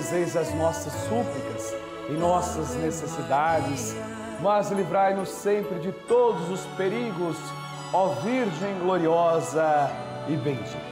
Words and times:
desprezeis 0.00 0.36
as 0.36 0.54
nossas 0.54 0.92
súplicas 0.92 1.74
e 2.08 2.12
nossas 2.12 2.74
necessidades, 2.76 3.94
mas 4.40 4.70
livrai-nos 4.70 5.28
sempre 5.28 5.78
de 5.78 5.92
todos 5.92 6.48
os 6.48 6.60
perigos, 6.76 7.36
ó 7.92 8.08
Virgem 8.22 8.78
gloriosa 8.80 9.90
e 10.26 10.36
bendita. 10.36 10.90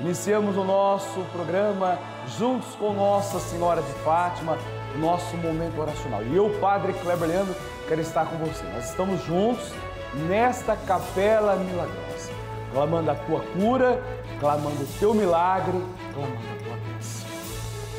Iniciamos 0.00 0.56
o 0.56 0.64
nosso 0.64 1.20
programa 1.32 1.98
juntos 2.38 2.74
com 2.76 2.94
Nossa 2.94 3.38
Senhora 3.40 3.82
de 3.82 3.92
Fátima, 4.04 4.56
nosso 4.98 5.36
momento 5.36 5.78
oracional. 5.78 6.22
E 6.22 6.34
eu, 6.34 6.50
Padre 6.60 6.94
Kleber 6.94 7.28
Leandro, 7.28 7.54
quero 7.86 8.00
estar 8.00 8.26
com 8.26 8.36
você. 8.38 8.64
Nós 8.74 8.88
estamos 8.88 9.22
juntos 9.24 9.70
nesta 10.28 10.76
capela 10.76 11.56
milagrosa, 11.56 12.30
clamando 12.72 13.10
a 13.10 13.14
tua 13.14 13.40
cura, 13.40 14.02
clamando 14.40 14.82
o 14.82 14.88
teu 14.98 15.14
milagre, 15.14 15.82
clamando. 16.14 16.55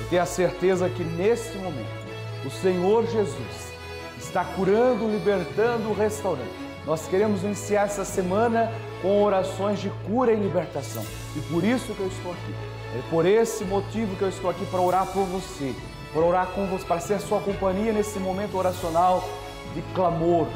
Tenho 0.10 0.22
a 0.22 0.26
certeza 0.26 0.90
que 0.90 1.04
neste 1.04 1.58
momento 1.58 2.08
o 2.46 2.50
Senhor 2.50 3.06
Jesus 3.08 3.74
está 4.18 4.44
curando, 4.46 5.08
libertando, 5.08 5.94
restaurando. 5.94 6.68
Nós 6.86 7.06
queremos 7.08 7.44
iniciar 7.44 7.86
essa 7.86 8.06
semana 8.06 8.72
com 9.02 9.22
orações 9.22 9.80
de 9.80 9.90
cura 10.08 10.32
e 10.32 10.36
libertação. 10.38 11.04
E 11.36 11.42
por 11.52 11.64
isso 11.64 11.94
que 11.94 12.00
eu 12.00 12.08
estou 12.08 12.32
aqui. 12.32 12.56
É 12.98 13.02
por 13.10 13.26
esse 13.26 13.66
motivo 13.66 14.16
que 14.16 14.22
eu 14.22 14.30
estou 14.30 14.50
aqui 14.50 14.66
para 14.68 14.80
orar 14.80 15.06
por 15.08 15.26
você, 15.26 15.76
para 16.14 16.22
orar 16.22 16.48
com 16.48 16.66
você, 16.68 16.86
para 16.86 17.02
ser 17.02 17.16
a 17.16 17.20
sua 17.20 17.42
companhia 17.42 17.92
nesse 17.92 18.18
momento 18.18 18.58
oracional 18.58 19.28
de 19.74 19.82
clamor, 19.94 20.48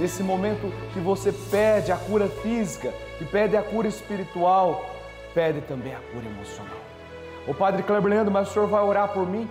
nesse 0.00 0.24
momento 0.24 0.72
que 0.92 0.98
você 0.98 1.32
pede 1.32 1.92
a 1.92 1.96
cura 1.96 2.28
física, 2.28 2.92
que 3.16 3.24
pede 3.24 3.56
a 3.56 3.62
cura 3.62 3.86
espiritual, 3.86 4.84
pede 5.32 5.60
também 5.60 5.94
a 5.94 6.00
cura 6.12 6.26
emocional. 6.26 6.87
O 7.48 7.54
Padre 7.54 7.82
Kleber 7.82 8.10
Leandro, 8.10 8.30
mas 8.30 8.50
o 8.50 8.52
senhor 8.52 8.68
vai 8.68 8.82
orar 8.84 9.08
por 9.08 9.26
mim? 9.26 9.48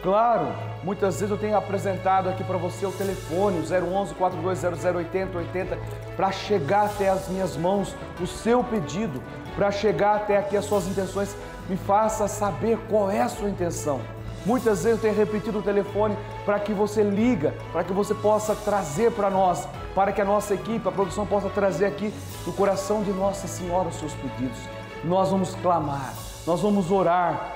Claro, 0.00 0.46
muitas 0.84 1.16
vezes 1.16 1.30
eu 1.30 1.36
tenho 1.36 1.56
apresentado 1.56 2.28
aqui 2.28 2.44
para 2.44 2.56
você 2.56 2.86
o 2.86 2.92
telefone, 2.92 3.58
o 3.58 3.62
011 3.62 4.14
4200 4.14 4.84
8080, 4.84 5.38
80, 5.38 5.78
para 6.16 6.30
chegar 6.30 6.86
até 6.86 7.08
as 7.08 7.28
minhas 7.28 7.56
mãos 7.56 7.96
o 8.20 8.26
seu 8.28 8.62
pedido, 8.62 9.20
para 9.56 9.72
chegar 9.72 10.16
até 10.16 10.36
aqui 10.38 10.56
as 10.56 10.64
suas 10.64 10.86
intenções. 10.86 11.36
Me 11.68 11.76
faça 11.76 12.28
saber 12.28 12.78
qual 12.88 13.10
é 13.10 13.20
a 13.20 13.28
sua 13.28 13.48
intenção. 13.48 14.00
Muitas 14.46 14.84
vezes 14.84 14.98
eu 14.98 15.02
tenho 15.02 15.14
repetido 15.14 15.58
o 15.58 15.62
telefone 15.62 16.16
para 16.44 16.60
que 16.60 16.72
você 16.72 17.02
liga, 17.02 17.54
para 17.72 17.82
que 17.82 17.92
você 17.92 18.14
possa 18.14 18.54
trazer 18.54 19.10
para 19.12 19.30
nós, 19.30 19.68
para 19.96 20.12
que 20.12 20.20
a 20.20 20.24
nossa 20.24 20.54
equipe, 20.54 20.88
a 20.88 20.92
produção 20.92 21.26
possa 21.26 21.48
trazer 21.48 21.86
aqui 21.86 22.12
do 22.44 22.52
coração 22.52 23.02
de 23.02 23.12
Nossa 23.12 23.46
Senhora 23.46 23.88
os 23.88 23.96
seus 23.96 24.12
pedidos. 24.14 24.58
Nós 25.04 25.30
vamos 25.30 25.54
clamar, 25.56 26.12
nós 26.46 26.60
vamos 26.60 26.90
orar, 26.90 27.54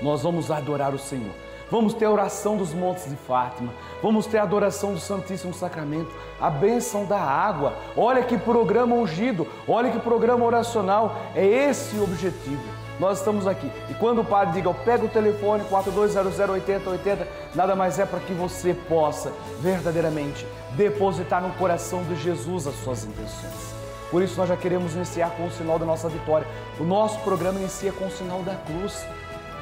nós 0.00 0.22
vamos 0.22 0.50
adorar 0.50 0.94
o 0.94 0.98
Senhor. 0.98 1.32
Vamos 1.68 1.94
ter 1.94 2.04
a 2.04 2.10
oração 2.10 2.56
dos 2.56 2.72
montes 2.72 3.10
de 3.10 3.16
Fátima, 3.16 3.74
vamos 4.00 4.24
ter 4.26 4.38
a 4.38 4.44
adoração 4.44 4.92
do 4.92 5.00
Santíssimo 5.00 5.52
Sacramento, 5.52 6.14
a 6.40 6.48
bênção 6.48 7.04
da 7.04 7.18
água. 7.18 7.74
Olha 7.96 8.22
que 8.22 8.38
programa 8.38 8.94
ungido, 8.94 9.48
olha 9.66 9.90
que 9.90 9.98
programa 9.98 10.44
oracional. 10.44 11.16
É 11.34 11.44
esse 11.44 11.96
o 11.96 12.04
objetivo. 12.04 12.62
Nós 13.00 13.18
estamos 13.18 13.46
aqui. 13.48 13.70
E 13.90 13.94
quando 13.94 14.20
o 14.20 14.24
padre 14.24 14.54
diga, 14.54 14.72
pega 14.72 15.04
o 15.04 15.08
telefone 15.08 15.64
42008080, 15.64 17.26
nada 17.54 17.74
mais 17.74 17.98
é 17.98 18.06
para 18.06 18.20
que 18.20 18.32
você 18.32 18.72
possa 18.72 19.32
verdadeiramente 19.60 20.46
depositar 20.76 21.42
no 21.42 21.52
coração 21.54 22.04
de 22.04 22.14
Jesus 22.14 22.66
as 22.68 22.76
suas 22.76 23.04
intenções. 23.04 23.75
Por 24.10 24.22
isso 24.22 24.36
nós 24.36 24.48
já 24.48 24.56
queremos 24.56 24.94
iniciar 24.94 25.30
com 25.30 25.46
o 25.46 25.50
sinal 25.50 25.78
da 25.78 25.86
nossa 25.86 26.08
vitória. 26.08 26.46
O 26.78 26.84
nosso 26.84 27.18
programa 27.20 27.58
inicia 27.58 27.92
com 27.92 28.06
o 28.06 28.10
sinal 28.10 28.42
da 28.42 28.54
cruz. 28.54 29.04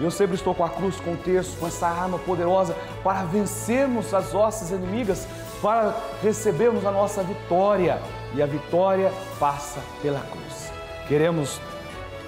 Eu 0.01 0.11
sempre 0.11 0.35
estou 0.35 0.55
com 0.55 0.65
a 0.65 0.69
cruz, 0.69 0.97
com 1.01 1.13
o 1.13 1.17
terço, 1.17 1.57
com 1.57 1.67
essa 1.67 1.87
arma 1.87 2.19
poderosa 2.19 2.75
para 3.03 3.23
vencermos 3.23 4.13
as 4.13 4.33
nossas 4.33 4.71
inimigas, 4.71 5.27
para 5.63 5.95
recebermos 6.23 6.85
a 6.85 6.91
nossa 6.91 7.23
vitória. 7.23 8.01
E 8.35 8.43
a 8.43 8.47
vitória 8.47 9.13
passa 9.39 9.81
pela 10.03 10.21
cruz. 10.21 10.73
Queremos 11.07 11.61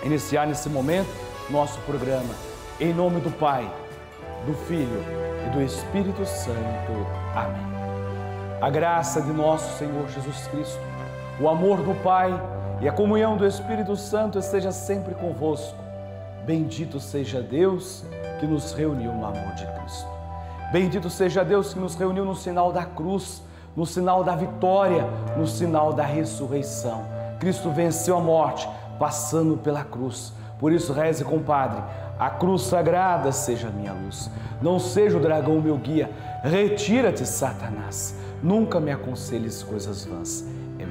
iniciar 0.05 0.47
nesse 0.47 0.69
momento 0.69 1.11
nosso 1.51 1.79
programa 1.81 2.35
em 2.79 2.93
nome 2.93 3.21
do 3.21 3.31
Pai, 3.31 3.71
do 4.45 4.53
Filho 4.53 5.03
e 5.47 5.51
do 5.51 5.63
Espírito 5.63 6.27
Santo. 6.27 7.07
Amém. 7.35 7.67
A 8.61 8.69
graça 8.69 9.23
de 9.23 9.33
nosso 9.33 9.79
Senhor 9.79 10.07
Jesus 10.09 10.47
Cristo, 10.49 10.81
o 11.41 11.49
amor 11.49 11.79
do 11.79 11.95
Pai 12.03 12.33
e 12.81 12.89
a 12.89 12.93
comunhão 12.93 13.37
do 13.37 13.47
Espírito 13.47 13.97
Santo 13.97 14.39
esteja 14.39 14.73
sempre 14.73 15.15
convosco 15.15 15.87
Bendito 16.47 17.01
seja 17.01 17.43
Deus 17.43 18.05
que 18.39 18.47
nos 18.47 18.73
reuniu 18.73 19.13
no 19.13 19.27
amor 19.27 19.53
de 19.57 19.67
Cristo. 19.67 20.09
Bendito 20.71 21.11
seja 21.11 21.45
Deus 21.45 21.75
que 21.75 21.81
nos 21.81 21.97
reuniu 21.97 22.25
no 22.25 22.37
sinal 22.37 22.73
da 22.73 22.85
cruz, 22.85 23.43
no 23.75 23.85
sinal 23.85 24.23
da 24.23 24.37
vitória, 24.37 25.05
no 25.37 25.45
sinal 25.45 25.93
da 25.93 26.05
ressurreição. 26.05 27.05
Cristo 27.41 27.69
venceu 27.71 28.17
a 28.17 28.21
morte 28.21 28.69
passando 28.97 29.57
pela 29.57 29.83
cruz. 29.83 30.33
Por 30.57 30.71
isso, 30.71 30.93
reze, 30.93 31.25
compadre, 31.25 31.83
a 32.17 32.31
cruz 32.31 32.63
sagrada 32.63 33.33
seja 33.33 33.69
minha 33.69 33.93
luz. 33.93 34.31
Não 34.63 34.79
seja 34.79 35.17
o 35.17 35.21
dragão 35.21 35.61
meu 35.61 35.77
guia. 35.77 36.09
Retira-te, 36.45 37.27
Satanás. 37.27 38.15
Nunca 38.41 38.79
me 38.79 38.93
aconselhes 38.93 39.65
coisas 39.65 40.05
vãs. 40.05 40.45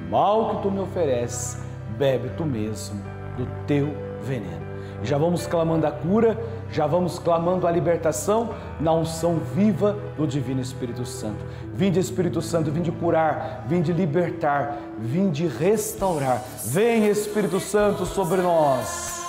Mal 0.10 0.50
que 0.50 0.62
tu 0.64 0.72
me 0.72 0.80
ofereces, 0.80 1.62
bebe 1.98 2.30
tu 2.38 2.46
mesmo 2.46 3.02
do 3.38 3.46
teu 3.66 3.88
veneno 4.22 4.66
já 5.06 5.18
vamos 5.18 5.46
clamando 5.46 5.86
a 5.86 5.92
cura, 5.92 6.38
já 6.72 6.88
vamos 6.88 7.20
clamando 7.20 7.68
a 7.68 7.72
libertação 7.72 8.50
na 8.80 8.92
unção 8.94 9.38
viva 9.56 9.98
do 10.18 10.26
Divino 10.26 10.62
Espírito 10.62 11.06
Santo. 11.06 11.46
Vinde 11.74 12.00
Espírito 12.00 12.42
Santo, 12.42 12.72
vinde 12.72 12.92
curar, 12.92 13.66
vinde 13.68 13.94
libertar, 13.94 14.78
vinde 14.98 15.48
restaurar. 15.48 16.42
Vem 16.66 17.08
Espírito 17.08 17.60
Santo 17.60 18.06
sobre 18.06 18.42
nós. 18.42 19.25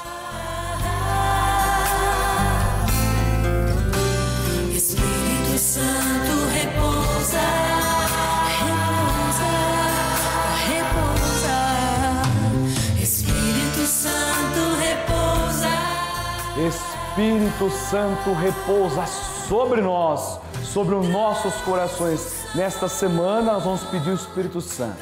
Espírito 17.17 17.71
Santo 17.71 18.35
repousa 18.35 19.07
sobre 19.49 19.81
nós, 19.81 20.39
sobre 20.63 20.95
os 20.95 21.09
nossos 21.09 21.55
corações. 21.63 22.45
Nesta 22.55 22.89
semana 22.89 23.55
nós 23.55 23.65
vamos 23.65 23.85
pedir 23.85 24.11
o 24.11 24.15
Espírito 24.15 24.61
Santo. 24.61 24.99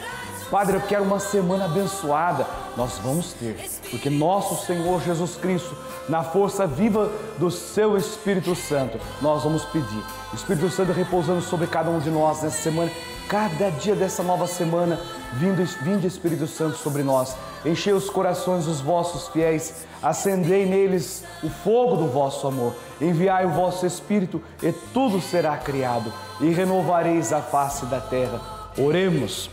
Padre, 0.49 0.77
eu 0.77 0.81
quero 0.83 1.03
uma 1.03 1.19
semana 1.19 1.65
abençoada. 1.65 2.47
Nós 2.77 3.01
vamos 3.03 3.33
ter, 3.33 3.57
porque 3.91 4.09
nosso 4.09 4.65
Senhor 4.65 5.03
Jesus 5.03 5.35
Cristo, 5.35 5.77
na 6.09 6.23
força 6.23 6.69
viva 6.69 7.11
do 7.37 7.51
seu 7.51 7.97
Espírito 7.97 8.55
Santo, 8.55 8.97
nós 9.21 9.43
vamos 9.43 9.65
pedir. 9.65 10.05
Espírito 10.33 10.71
Santo 10.71 10.93
repousando 10.93 11.43
sobre 11.43 11.67
cada 11.67 11.91
um 11.91 11.99
de 11.99 12.11
nós 12.11 12.43
nessa 12.43 12.63
semana, 12.63 12.93
cada 13.29 13.71
dia 13.71 13.95
dessa 13.95 14.23
nova 14.23 14.47
semana, 14.47 15.01
vindo, 15.35 15.65
vindo 15.83 16.07
Espírito 16.07 16.47
Santo 16.47 16.77
sobre 16.77 17.03
nós. 17.03 17.37
Enchei 17.65 17.93
os 17.93 18.11
corações 18.11 18.67
dos 18.67 18.81
vossos 18.81 19.29
fiéis 19.29 19.87
acendei 20.05 20.67
neles 20.67 21.25
o 21.43 21.49
fogo 21.49 21.97
do 21.97 22.07
vosso 22.07 22.47
amor, 22.47 22.75
enviai 23.01 23.47
o 23.47 23.51
vosso 23.51 23.87
Espírito 23.87 24.41
e 24.63 24.71
tudo 24.93 25.19
será 25.19 25.57
criado 25.57 26.13
e 26.41 26.51
renovareis 26.51 27.33
a 27.33 27.41
face 27.41 27.87
da 27.87 28.01
terra. 28.01 28.39
Oremos. 28.77 29.49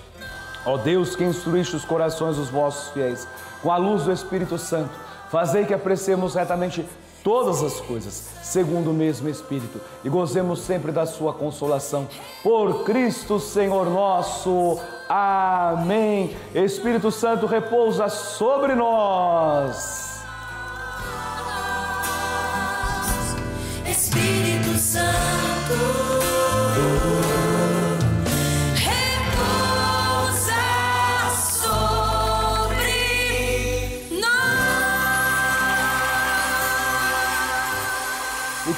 Ó 0.65 0.77
Deus 0.77 1.15
que 1.15 1.23
instruíste 1.23 1.75
os 1.75 1.85
corações 1.85 2.35
dos 2.35 2.49
vossos 2.49 2.91
fiéis, 2.91 3.25
com 3.63 3.71
a 3.71 3.77
luz 3.77 4.03
do 4.03 4.11
Espírito 4.11 4.57
Santo, 4.57 4.91
fazei 5.29 5.65
que 5.65 5.73
apreciemos 5.73 6.35
retamente 6.35 6.85
todas 7.23 7.63
as 7.63 7.79
coisas, 7.81 8.29
segundo 8.43 8.91
o 8.91 8.93
mesmo 8.93 9.29
Espírito, 9.29 9.79
e 10.03 10.09
gozemos 10.09 10.59
sempre 10.61 10.91
da 10.91 11.05
sua 11.05 11.33
consolação. 11.33 12.07
Por 12.43 12.83
Cristo 12.83 13.39
Senhor 13.39 13.89
nosso. 13.89 14.79
Amém. 15.07 16.35
Espírito 16.53 17.11
Santo 17.11 17.45
repousa 17.45 18.09
sobre 18.09 18.75
nós. 18.75 20.21
Espírito 23.85 24.77
Santo. 24.77 26.40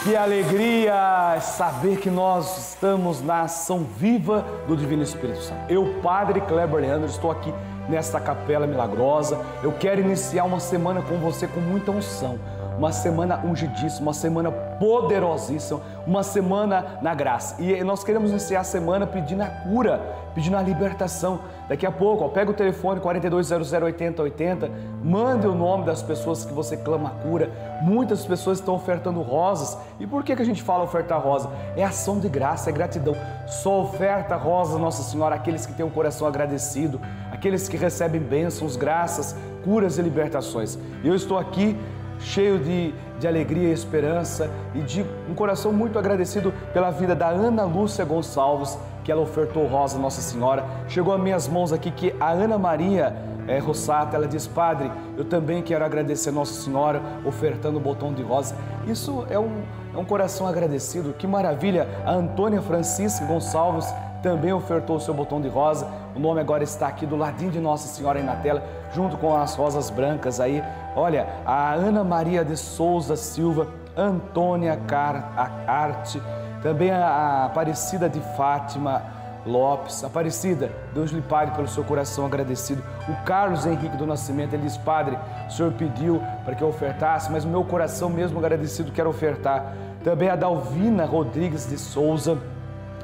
Que 0.04 0.18
alegria 0.18 1.40
saber 1.40 1.98
que 1.98 2.10
nós 2.10 2.58
estamos 2.58 3.22
na 3.22 3.44
ação 3.44 3.86
viva 3.98 4.46
do 4.68 4.76
Divino 4.76 5.02
Espírito 5.02 5.42
Santo. 5.42 5.72
Eu, 5.72 6.02
Padre 6.04 6.42
Kleber 6.42 6.82
Leandro, 6.82 7.08
estou 7.08 7.32
aqui 7.32 7.54
nesta 7.88 8.20
capela 8.20 8.68
milagrosa. 8.68 9.40
Eu 9.64 9.72
quero 9.72 10.02
iniciar 10.02 10.44
uma 10.44 10.60
semana 10.60 11.02
com 11.02 11.18
você 11.20 11.48
com 11.48 11.62
muita 11.62 11.92
unção 11.92 12.38
uma 12.78 12.92
semana 12.92 13.40
ungidíssima, 13.44 14.08
uma 14.08 14.14
semana 14.14 14.52
poderosíssima, 14.52 15.82
uma 16.06 16.24
semana 16.24 17.00
na 17.02 17.14
graça. 17.14 17.62
E 17.62 17.84
nós 17.84 18.04
queremos 18.04 18.32
iniciar 18.32 18.62
a 18.62 18.64
semana 18.64 19.06
pedindo 19.06 19.42
a 19.42 19.48
cura, 19.48 20.02
pedindo 20.34 20.58
a 20.58 20.62
libertação. 20.62 21.40
Daqui 21.70 21.86
a 21.86 21.92
pouco, 21.92 22.26
ó, 22.26 22.30
pega 22.30 22.52
o 22.52 22.54
telefone 22.54 23.00
42008080, 23.00 24.70
mande 25.04 25.48
o 25.48 25.56
nome 25.56 25.86
das 25.86 26.02
pessoas 26.02 26.44
que 26.44 26.54
você 26.54 26.76
clama 26.76 27.10
a 27.10 27.12
cura. 27.12 27.52
Muitas 27.82 28.26
pessoas 28.26 28.60
estão 28.60 28.76
ofertando 28.76 29.22
rosas. 29.22 29.78
E 30.00 30.08
por 30.08 30.24
que, 30.24 30.36
que 30.36 30.42
a 30.42 30.46
gente 30.46 30.62
fala 30.62 30.84
ofertar 30.84 31.22
rosa? 31.22 31.50
É 31.78 31.84
ação 31.84 32.20
de 32.20 32.28
graça, 32.28 32.70
é 32.70 32.74
gratidão. 32.74 33.16
Só 33.48 33.82
oferta 33.82 34.36
rosas, 34.36 34.80
Nossa 34.80 35.04
Senhora, 35.04 35.36
aqueles 35.36 35.66
que 35.66 35.74
têm 35.74 35.86
um 35.86 35.90
coração 35.90 36.28
agradecido, 36.28 37.00
aqueles 37.32 37.70
que 37.70 37.78
recebem 37.78 38.20
bênçãos, 38.20 38.76
graças, 38.76 39.36
curas 39.64 39.98
e 39.98 40.02
libertações. 40.02 40.78
Eu 41.04 41.16
estou 41.16 41.38
aqui 41.38 41.78
cheio 42.24 42.58
de, 42.58 42.94
de 43.20 43.28
alegria 43.28 43.70
e 43.70 43.74
esperança 43.74 44.50
e 44.74 44.80
de 44.80 45.06
um 45.30 45.36
coração 45.36 45.72
muito 45.72 46.00
agradecido 46.00 46.54
pela 46.74 46.90
vida 46.90 47.14
da 47.14 47.28
Ana 47.28 47.64
Lúcia 47.64 48.04
Gonçalves, 48.04 48.78
que 49.04 49.12
ela 49.12 49.22
ofertou 49.22 49.68
rosa 49.68 50.00
Nossa 50.00 50.22
Senhora. 50.22 50.64
Chegou 50.88 51.14
a 51.14 51.18
minhas 51.18 51.48
mãos 51.48 51.72
aqui 51.72 51.92
que 51.92 52.16
a 52.20 52.32
Ana 52.32 52.58
Maria 52.58 53.16
é, 53.48 53.60
Rossata, 53.60 54.16
ela 54.16 54.28
diz, 54.28 54.48
Padre, 54.48 54.90
eu 55.18 55.26
também 55.26 55.62
quero 55.62 55.84
agradecer 55.84 56.32
Nossa 56.32 56.54
Senhora 56.54 57.02
ofertando 57.26 57.78
o 57.78 57.82
botão 57.82 58.14
de 58.14 58.24
rosa. 58.24 58.56
Isso 58.88 59.26
é 59.30 59.38
um, 59.38 59.62
é 59.94 59.98
um 59.98 60.06
coração 60.06 60.48
agradecido, 60.48 61.14
que 61.14 61.28
maravilha! 61.28 61.88
A 62.06 62.14
Antônia 62.14 62.62
Francisca 62.62 63.26
Gonçalves 63.26 63.94
também 64.24 64.54
ofertou 64.54 64.96
o 64.96 65.00
seu 65.02 65.14
botão 65.14 65.42
de 65.42 65.50
rosa. 65.50 65.86
O 66.16 66.20
nome 66.20 66.40
agora 66.40 66.64
está 66.64 66.88
aqui 66.88 67.06
do 67.06 67.18
ladinho 67.18 67.52
de 67.52 67.60
Nossa 67.60 67.90
Senhora 67.90 68.18
aí 68.18 68.26
na 68.26 68.38
tela, 68.38 68.64
junto 68.96 69.18
com 69.18 69.36
as 69.36 69.54
rosas 69.54 69.90
brancas 69.90 70.40
aí. 70.40 70.64
Olha, 70.96 71.28
a 71.46 71.74
Ana 71.74 72.06
Maria 72.06 72.46
de 72.46 72.56
Souza 72.56 73.18
Silva, 73.18 73.68
Antônia 73.96 74.80
Car 74.88 75.66
Arte, 75.68 76.22
também 76.64 76.90
a 76.90 77.46
Aparecida 77.46 78.08
de 78.08 78.22
Fátima 78.38 79.04
Lopes. 79.46 80.06
Aparecida, 80.06 80.72
Deus 80.94 81.12
lhe 81.12 81.22
pague 81.22 81.54
pelo 81.54 81.68
seu 81.68 81.84
coração 81.84 82.26
agradecido. 82.26 82.82
O 83.10 83.26
Carlos 83.26 83.66
Henrique 83.66 83.98
do 83.98 84.08
Nascimento, 84.08 84.54
ele 84.54 84.64
diz, 84.64 84.78
Padre, 84.78 85.18
o 85.50 85.52
Senhor 85.52 85.74
pediu 85.74 86.24
para 86.46 86.56
que 86.56 86.64
eu 86.64 86.70
ofertasse, 86.70 87.30
mas 87.30 87.44
o 87.44 87.50
meu 87.50 87.66
coração 87.66 88.10
mesmo 88.10 88.40
agradecido 88.40 88.90
quer 88.94 89.06
ofertar. 89.06 89.74
Também 90.02 90.30
a 90.30 90.36
Dalvina 90.38 91.06
Rodrigues 91.06 91.68
de 91.68 91.78
Souza, 91.78 92.38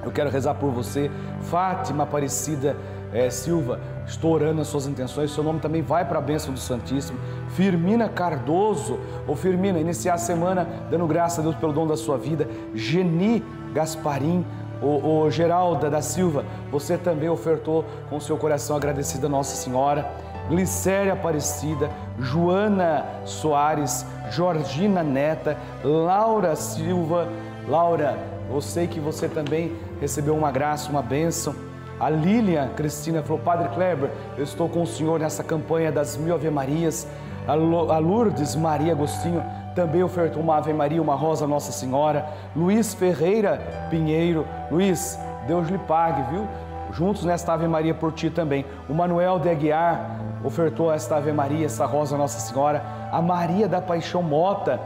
eu 0.04 0.12
quero 0.12 0.30
rezar 0.30 0.56
por 0.56 0.72
você. 0.72 1.10
Fátima 1.42 2.04
Aparecida 2.04 2.76
é, 3.12 3.30
Silva, 3.30 3.80
estou 4.06 4.34
orando 4.34 4.62
as 4.62 4.68
suas 4.68 4.88
intenções. 4.88 5.32
Seu 5.32 5.44
nome 5.44 5.60
também 5.60 5.82
vai 5.82 6.06
para 6.06 6.20
a 6.20 6.22
bênção 6.22 6.54
do 6.54 6.60
Santíssimo. 6.60 7.20
Firmina 7.50 8.08
Cardoso, 8.08 9.00
ou 9.28 9.36
Firmina, 9.36 9.80
iniciar 9.80 10.14
a 10.16 10.18
semana 10.18 10.68
dando 10.90 11.08
graça 11.08 11.42
a 11.42 11.44
Deus 11.44 11.56
pelo 11.56 11.74
dom 11.74 11.88
da 11.88 11.98
sua 11.98 12.18
vida. 12.18 12.48
Geni 12.74 13.44
Gasparim, 13.74 14.46
o, 14.82 15.24
o 15.24 15.32
Geralda 15.32 15.90
da 15.90 16.02
Silva, 16.02 16.46
você 16.72 16.98
também 16.98 17.30
ofertou 17.30 17.84
com 18.10 18.20
seu 18.20 18.38
coração 18.38 18.78
agradecido 18.78 19.26
a 19.26 19.30
Nossa 19.30 19.56
Senhora. 19.56 20.10
Glicéria 20.50 21.14
Aparecida, 21.14 21.92
Joana 22.18 23.06
Soares, 23.24 24.04
Georgina 24.32 25.04
Neta, 25.04 25.56
Laura 25.84 26.56
Silva, 26.56 27.30
Laura, 27.68 28.18
eu 28.52 28.62
sei 28.62 28.88
que 28.88 29.00
você 29.00 29.28
também 29.28 29.76
recebeu 30.02 30.36
uma 30.36 30.52
graça, 30.52 30.90
uma 30.90 31.02
bênção. 31.02 31.56
A 32.00 32.10
Lilian 32.10 32.70
Cristina 32.76 33.22
falou: 33.22 33.40
Padre 33.40 33.70
Kleber, 33.70 34.10
eu 34.38 34.44
estou 34.44 34.70
com 34.70 34.84
o 34.84 34.88
senhor 34.88 35.20
nessa 35.20 35.44
campanha 35.44 35.92
das 35.92 36.18
mil 36.18 36.34
Ave 36.34 36.50
Marias. 36.50 37.08
A 37.48 37.56
Lourdes 37.98 38.56
Maria 38.56 38.92
Agostinho 38.92 39.44
também 39.76 40.04
ofertou 40.04 40.42
uma 40.42 40.58
Ave 40.58 40.72
Maria, 40.72 41.02
uma 41.02 41.16
rosa 41.16 41.48
Nossa 41.48 41.72
Senhora. 41.72 42.28
Luiz 42.56 42.94
Ferreira 42.94 43.88
Pinheiro, 43.90 44.46
Luiz, 44.70 45.18
Deus 45.48 45.68
lhe 45.68 45.78
pague, 45.80 46.22
viu? 46.32 46.48
Juntos 46.92 47.24
nesta 47.24 47.54
Ave 47.54 47.68
Maria 47.68 47.94
por 47.94 48.12
ti 48.12 48.30
também. 48.30 48.66
O 48.88 48.94
Manuel 48.94 49.40
de 49.40 49.50
Aguiar 49.50 50.20
ofertou 50.44 50.92
esta 50.92 51.18
Ave 51.18 51.32
Maria, 51.32 51.66
essa 51.66 51.86
rosa 51.86 52.18
Nossa 52.18 52.40
Senhora. 52.40 52.84
A 53.12 53.22
Maria 53.22 53.68
da 53.68 53.82
Paixão 53.82 54.22
Mota, 54.24 54.80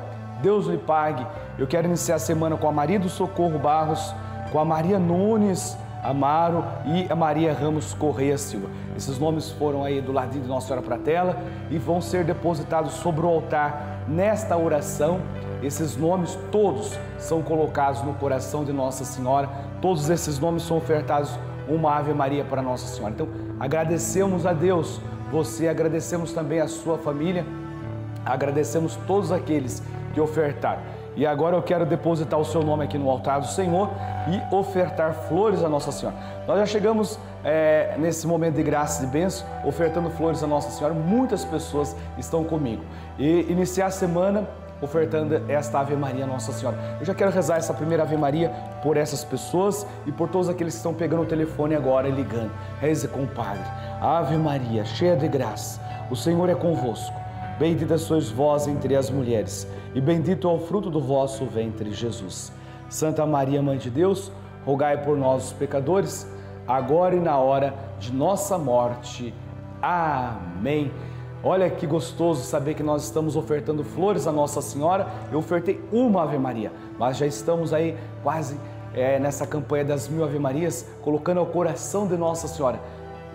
Deus 0.43 0.67
lhe 0.67 0.77
pague. 0.77 1.25
Eu 1.57 1.65
quero 1.65 1.87
iniciar 1.87 2.15
a 2.15 2.19
semana 2.19 2.57
com 2.57 2.67
a 2.67 2.71
Maria 2.71 2.99
do 2.99 3.07
Socorro 3.07 3.57
Barros 3.57 4.13
com 4.51 4.59
a 4.59 4.65
Maria 4.65 4.99
Nunes 4.99 5.75
Amaro 6.03 6.65
e 6.85 7.07
a 7.09 7.15
Maria 7.15 7.53
Ramos 7.53 7.93
Correia 7.93 8.37
Silva. 8.37 8.67
Esses 8.95 9.17
nomes 9.17 9.51
foram 9.51 9.85
aí 9.85 10.01
do 10.01 10.11
ladinho 10.11 10.43
de 10.43 10.49
Nossa 10.49 10.67
Senhora 10.67 10.85
para 10.85 10.95
a 10.95 10.99
tela 10.99 11.37
e 11.71 11.77
vão 11.77 12.01
ser 12.01 12.25
depositados 12.25 12.95
sobre 12.95 13.25
o 13.25 13.29
altar 13.29 14.03
nesta 14.05 14.57
oração. 14.57 15.21
Esses 15.63 15.95
nomes 15.95 16.37
todos 16.51 16.99
são 17.17 17.41
colocados 17.41 18.03
no 18.03 18.13
coração 18.15 18.65
de 18.65 18.73
Nossa 18.73 19.05
Senhora. 19.05 19.49
Todos 19.81 20.09
esses 20.09 20.37
nomes 20.37 20.63
são 20.63 20.75
ofertados 20.75 21.39
uma 21.69 21.95
Ave 21.95 22.13
Maria 22.13 22.43
para 22.43 22.61
Nossa 22.61 22.85
Senhora. 22.93 23.13
Então, 23.13 23.29
agradecemos 23.57 24.45
a 24.45 24.51
Deus, 24.51 24.99
você, 25.31 25.69
agradecemos 25.69 26.33
também 26.33 26.59
a 26.59 26.67
sua 26.67 26.97
família, 26.97 27.45
agradecemos 28.25 28.97
todos 29.07 29.31
aqueles 29.31 29.81
que 30.13 30.21
ofertaram. 30.21 30.81
E 31.15 31.25
agora 31.25 31.55
eu 31.55 31.61
quero 31.61 31.85
depositar 31.85 32.39
o 32.39 32.45
seu 32.45 32.63
nome 32.63 32.83
aqui 32.83 32.97
no 32.97 33.09
altar 33.09 33.39
do 33.39 33.47
Senhor 33.47 33.89
e 34.27 34.55
ofertar 34.55 35.13
flores 35.27 35.63
a 35.63 35.69
Nossa 35.69 35.91
Senhora. 35.91 36.17
Nós 36.47 36.57
já 36.59 36.65
chegamos 36.65 37.19
é, 37.43 37.95
nesse 37.97 38.25
momento 38.25 38.55
de 38.55 38.63
graça 38.63 39.03
e 39.03 39.07
bênção, 39.07 39.45
ofertando 39.63 40.09
flores 40.09 40.41
a 40.41 40.47
Nossa 40.47 40.71
Senhora. 40.71 40.93
Muitas 40.93 41.45
pessoas 41.45 41.95
estão 42.17 42.43
comigo. 42.43 42.83
E 43.19 43.41
iniciar 43.51 43.87
a 43.87 43.91
semana 43.91 44.47
ofertando 44.81 45.41
esta 45.47 45.79
Ave 45.79 45.95
Maria 45.95 46.25
Nossa 46.25 46.51
Senhora. 46.51 46.77
Eu 46.99 47.05
já 47.05 47.13
quero 47.13 47.31
rezar 47.31 47.57
essa 47.57 47.73
primeira 47.73 48.03
Ave 48.03 48.17
Maria 48.17 48.49
por 48.81 48.97
essas 48.97 49.23
pessoas 49.23 49.87
e 50.05 50.11
por 50.11 50.27
todos 50.29 50.49
aqueles 50.49 50.73
que 50.73 50.77
estão 50.77 50.93
pegando 50.93 51.23
o 51.23 51.25
telefone 51.25 51.75
agora 51.75 52.07
e 52.07 52.11
ligando. 52.11 52.51
Reze 52.81 53.07
com 53.07 53.23
o 53.23 53.27
Padre. 53.27 53.63
Ave 54.01 54.35
Maria, 54.35 54.83
cheia 54.83 55.15
de 55.15 55.27
graça, 55.27 55.79
o 56.11 56.15
Senhor 56.15 56.49
é 56.49 56.55
convosco. 56.55 57.22
Bendita 57.59 57.97
sois 57.97 58.29
vós 58.29 58.67
entre 58.67 58.95
as 58.95 59.09
mulheres 59.09 59.67
e 59.95 60.01
bendito 60.01 60.47
é 60.47 60.51
o 60.51 60.59
fruto 60.59 60.89
do 60.89 60.99
vosso 60.99 61.45
ventre, 61.45 61.93
Jesus. 61.93 62.51
Santa 62.89 63.25
Maria, 63.25 63.61
Mãe 63.61 63.77
de 63.77 63.89
Deus, 63.89 64.31
rogai 64.65 65.03
por 65.03 65.15
nós, 65.15 65.47
os 65.47 65.53
pecadores, 65.53 66.27
agora 66.67 67.15
e 67.15 67.19
na 67.19 67.37
hora 67.37 67.73
de 67.99 68.11
nossa 68.11 68.57
morte. 68.57 69.33
Amém. 69.81 70.91
Olha 71.43 71.69
que 71.69 71.85
gostoso 71.85 72.41
saber 72.43 72.73
que 72.73 72.81
nós 72.81 73.03
estamos 73.03 73.35
ofertando 73.35 73.83
flores 73.83 74.25
a 74.25 74.31
Nossa 74.31 74.61
Senhora. 74.61 75.07
Eu 75.31 75.39
ofertei 75.39 75.79
uma 75.91 76.23
Ave 76.23 76.37
Maria, 76.37 76.71
mas 76.97 77.17
já 77.17 77.27
estamos 77.27 77.73
aí 77.73 77.97
quase 78.23 78.57
é, 78.95 79.19
nessa 79.19 79.45
campanha 79.45 79.83
das 79.85 80.07
mil 80.07 80.23
Ave 80.23 80.39
Marias, 80.39 80.87
colocando 81.01 81.39
ao 81.39 81.45
coração 81.45 82.07
de 82.07 82.15
Nossa 82.15 82.47
Senhora 82.47 82.79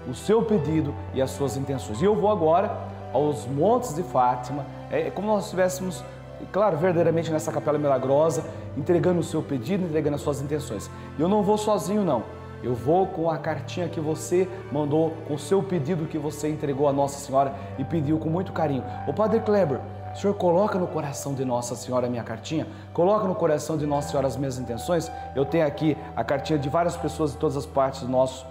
o 0.09 0.15
seu 0.15 0.43
pedido 0.43 0.95
e 1.13 1.21
as 1.21 1.31
suas 1.31 1.57
intenções. 1.57 2.01
E 2.01 2.05
eu 2.05 2.17
vou 2.17 2.31
agora 2.31 2.88
aos 3.13 3.47
Montes 3.47 3.95
de 3.95 4.03
Fátima, 4.03 4.65
é 4.91 5.11
como 5.11 5.29
nós 5.29 5.45
estivéssemos 5.45 6.05
claro, 6.53 6.77
verdadeiramente 6.77 7.31
nessa 7.31 7.51
capela 7.51 7.79
milagrosa, 7.79 8.45
entregando 8.77 9.21
o 9.21 9.25
seu 9.25 9.43
pedido, 9.43 9.85
entregando 9.85 10.17
as 10.17 10.23
suas 10.23 10.41
intenções. 10.41 10.91
E 11.19 11.23
eu 11.23 11.29
não 11.29 11.43
vou 11.43 11.59
sozinho, 11.59 12.05
não. 12.05 12.23
Eu 12.63 12.75
vou 12.75 13.07
com 13.07 13.31
a 13.31 13.39
cartinha 13.39 13.89
que 13.89 14.01
você 14.01 14.49
mandou, 14.73 15.13
com 15.27 15.35
o 15.35 15.39
seu 15.39 15.63
pedido 15.63 16.07
que 16.07 16.19
você 16.19 16.49
entregou 16.49 16.89
a 16.89 16.93
Nossa 16.93 17.25
Senhora 17.25 17.55
e 17.79 17.85
pediu 17.85 18.19
com 18.19 18.29
muito 18.29 18.53
carinho. 18.53 18.83
O 19.07 19.13
Padre 19.13 19.41
Kleber, 19.41 19.81
o 20.13 20.17
senhor 20.17 20.35
coloca 20.35 20.77
no 20.77 20.89
coração 20.89 21.35
de 21.35 21.45
Nossa 21.45 21.77
Senhora 21.77 22.09
a 22.09 22.11
minha 22.11 22.25
cartinha? 22.25 22.67
Coloca 22.93 23.29
no 23.29 23.35
coração 23.35 23.77
de 23.77 23.87
Nossa 23.87 24.09
Senhora 24.09 24.27
as 24.27 24.37
minhas 24.37 24.59
intenções? 24.59 25.11
Eu 25.37 25.45
tenho 25.45 25.65
aqui 25.65 25.97
a 26.17 26.25
cartinha 26.25 26.59
de 26.59 26.69
várias 26.69 26.97
pessoas 26.97 27.33
de 27.33 27.39
todas 27.39 27.57
as 27.57 27.67
partes 27.67 28.01
do 28.01 28.09
nosso 28.09 28.45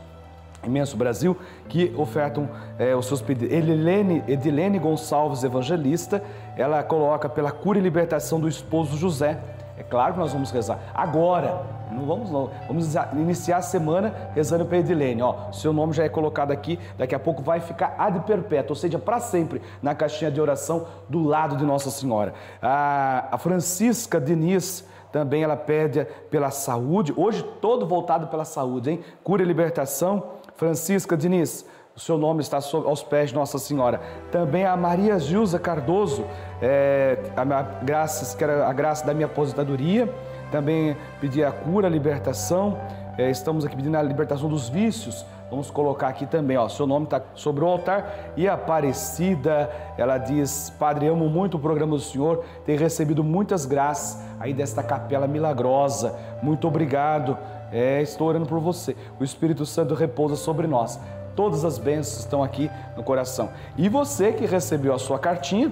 imenso 0.63 0.97
Brasil, 0.97 1.37
que 1.69 1.93
ofertam 1.97 2.49
é, 2.77 2.95
os 2.95 3.05
seus 3.05 3.21
pedidos. 3.21 3.55
Edilene, 3.55 4.23
Edilene 4.27 4.79
Gonçalves 4.79 5.43
Evangelista, 5.43 6.21
ela 6.55 6.83
coloca 6.83 7.29
pela 7.29 7.51
cura 7.51 7.77
e 7.77 7.81
libertação 7.81 8.39
do 8.39 8.47
esposo 8.47 8.97
José. 8.97 9.39
É 9.77 9.83
claro 9.83 10.13
que 10.13 10.19
nós 10.19 10.33
vamos 10.33 10.49
rezar. 10.49 10.79
Agora, 10.93 11.61
não 11.91 12.05
vamos 12.05 12.31
não. 12.31 12.49
Vamos 12.67 12.95
iniciar 13.13 13.57
a 13.57 13.61
semana 13.61 14.13
rezando 14.33 14.65
para 14.65 14.79
Edilene. 14.79 15.21
Ó, 15.21 15.51
seu 15.51 15.71
nome 15.71 15.93
já 15.93 16.03
é 16.03 16.09
colocado 16.09 16.51
aqui, 16.51 16.79
daqui 16.97 17.13
a 17.13 17.19
pouco 17.19 17.41
vai 17.41 17.59
ficar 17.59 17.95
ad 17.97 18.19
perpétuo, 18.21 18.71
ou 18.71 18.75
seja, 18.75 18.97
para 18.97 19.19
sempre, 19.19 19.61
na 19.81 19.93
caixinha 19.93 20.31
de 20.31 20.41
oração 20.41 20.87
do 21.07 21.23
lado 21.23 21.55
de 21.55 21.63
Nossa 21.63 21.91
Senhora. 21.91 22.33
A, 22.61 23.27
a 23.31 23.37
Francisca 23.37 24.19
Diniz 24.19 24.83
também 25.11 25.43
ela 25.43 25.55
pede 25.55 26.05
pela 26.29 26.51
saúde, 26.51 27.13
hoje 27.15 27.43
todo 27.61 27.87
voltado 27.87 28.27
pela 28.27 28.43
saúde, 28.43 28.91
hein? 28.91 28.99
Cura 29.23 29.41
e 29.41 29.45
libertação 29.45 30.36
Francisca 30.57 31.15
Diniz, 31.15 31.63
o 31.95 31.99
seu 31.99 32.17
nome 32.17 32.41
está 32.41 32.57
aos 32.57 33.03
pés 33.03 33.29
de 33.29 33.35
Nossa 33.35 33.59
Senhora. 33.59 34.01
Também 34.31 34.65
a 34.65 34.75
Maria 34.75 35.19
Gilza 35.19 35.59
Cardoso, 35.59 36.25
é, 36.59 37.17
a, 37.35 37.41
a, 37.41 37.61
graças, 37.61 38.33
que 38.33 38.43
era 38.43 38.67
a 38.67 38.73
graça 38.73 39.05
da 39.05 39.13
minha 39.13 39.27
aposentadoria. 39.27 40.11
Também 40.51 40.97
pedi 41.21 41.43
a 41.43 41.51
cura, 41.51 41.87
a 41.87 41.89
libertação. 41.89 42.75
é, 43.19 43.29
estamos 43.29 43.65
aqui 43.65 43.75
pedindo 43.75 43.95
a 43.97 44.01
libertação 44.01 44.49
dos 44.49 44.67
vícios. 44.67 45.23
Vamos 45.49 45.71
colocar 45.71 46.09
aqui 46.09 46.25
também, 46.25 46.57
ó, 46.57 46.67
seu 46.67 46.85
nome 46.85 47.05
está 47.05 47.21
sobre 47.33 47.63
o 47.63 47.67
altar. 47.67 48.33
E 48.35 48.47
Aparecida, 48.49 49.69
ela 49.95 50.17
diz: 50.17 50.71
Padre, 50.77 51.07
amo 51.07 51.29
muito 51.29 51.57
o 51.57 51.59
programa 51.59 51.95
do 51.95 52.01
Senhor, 52.01 52.43
tenho 52.65 52.79
recebido 52.79 53.23
muitas 53.23 53.65
graças 53.65 54.21
aí 54.39 54.53
desta 54.53 54.81
capela 54.81 55.27
milagrosa. 55.27 56.15
Muito 56.41 56.67
obrigado. 56.67 57.37
É, 57.71 58.01
estou 58.01 58.27
orando 58.27 58.45
por 58.45 58.59
você. 58.59 58.95
O 59.19 59.23
Espírito 59.23 59.65
Santo 59.65 59.93
repousa 59.93 60.35
sobre 60.35 60.67
nós. 60.67 60.99
Todas 61.35 61.63
as 61.63 61.77
bênçãos 61.77 62.19
estão 62.19 62.43
aqui 62.43 62.69
no 62.95 63.03
coração. 63.03 63.49
E 63.77 63.87
você 63.87 64.31
que 64.31 64.45
recebeu 64.45 64.93
a 64.93 64.99
sua 64.99 65.19
cartinha, 65.19 65.71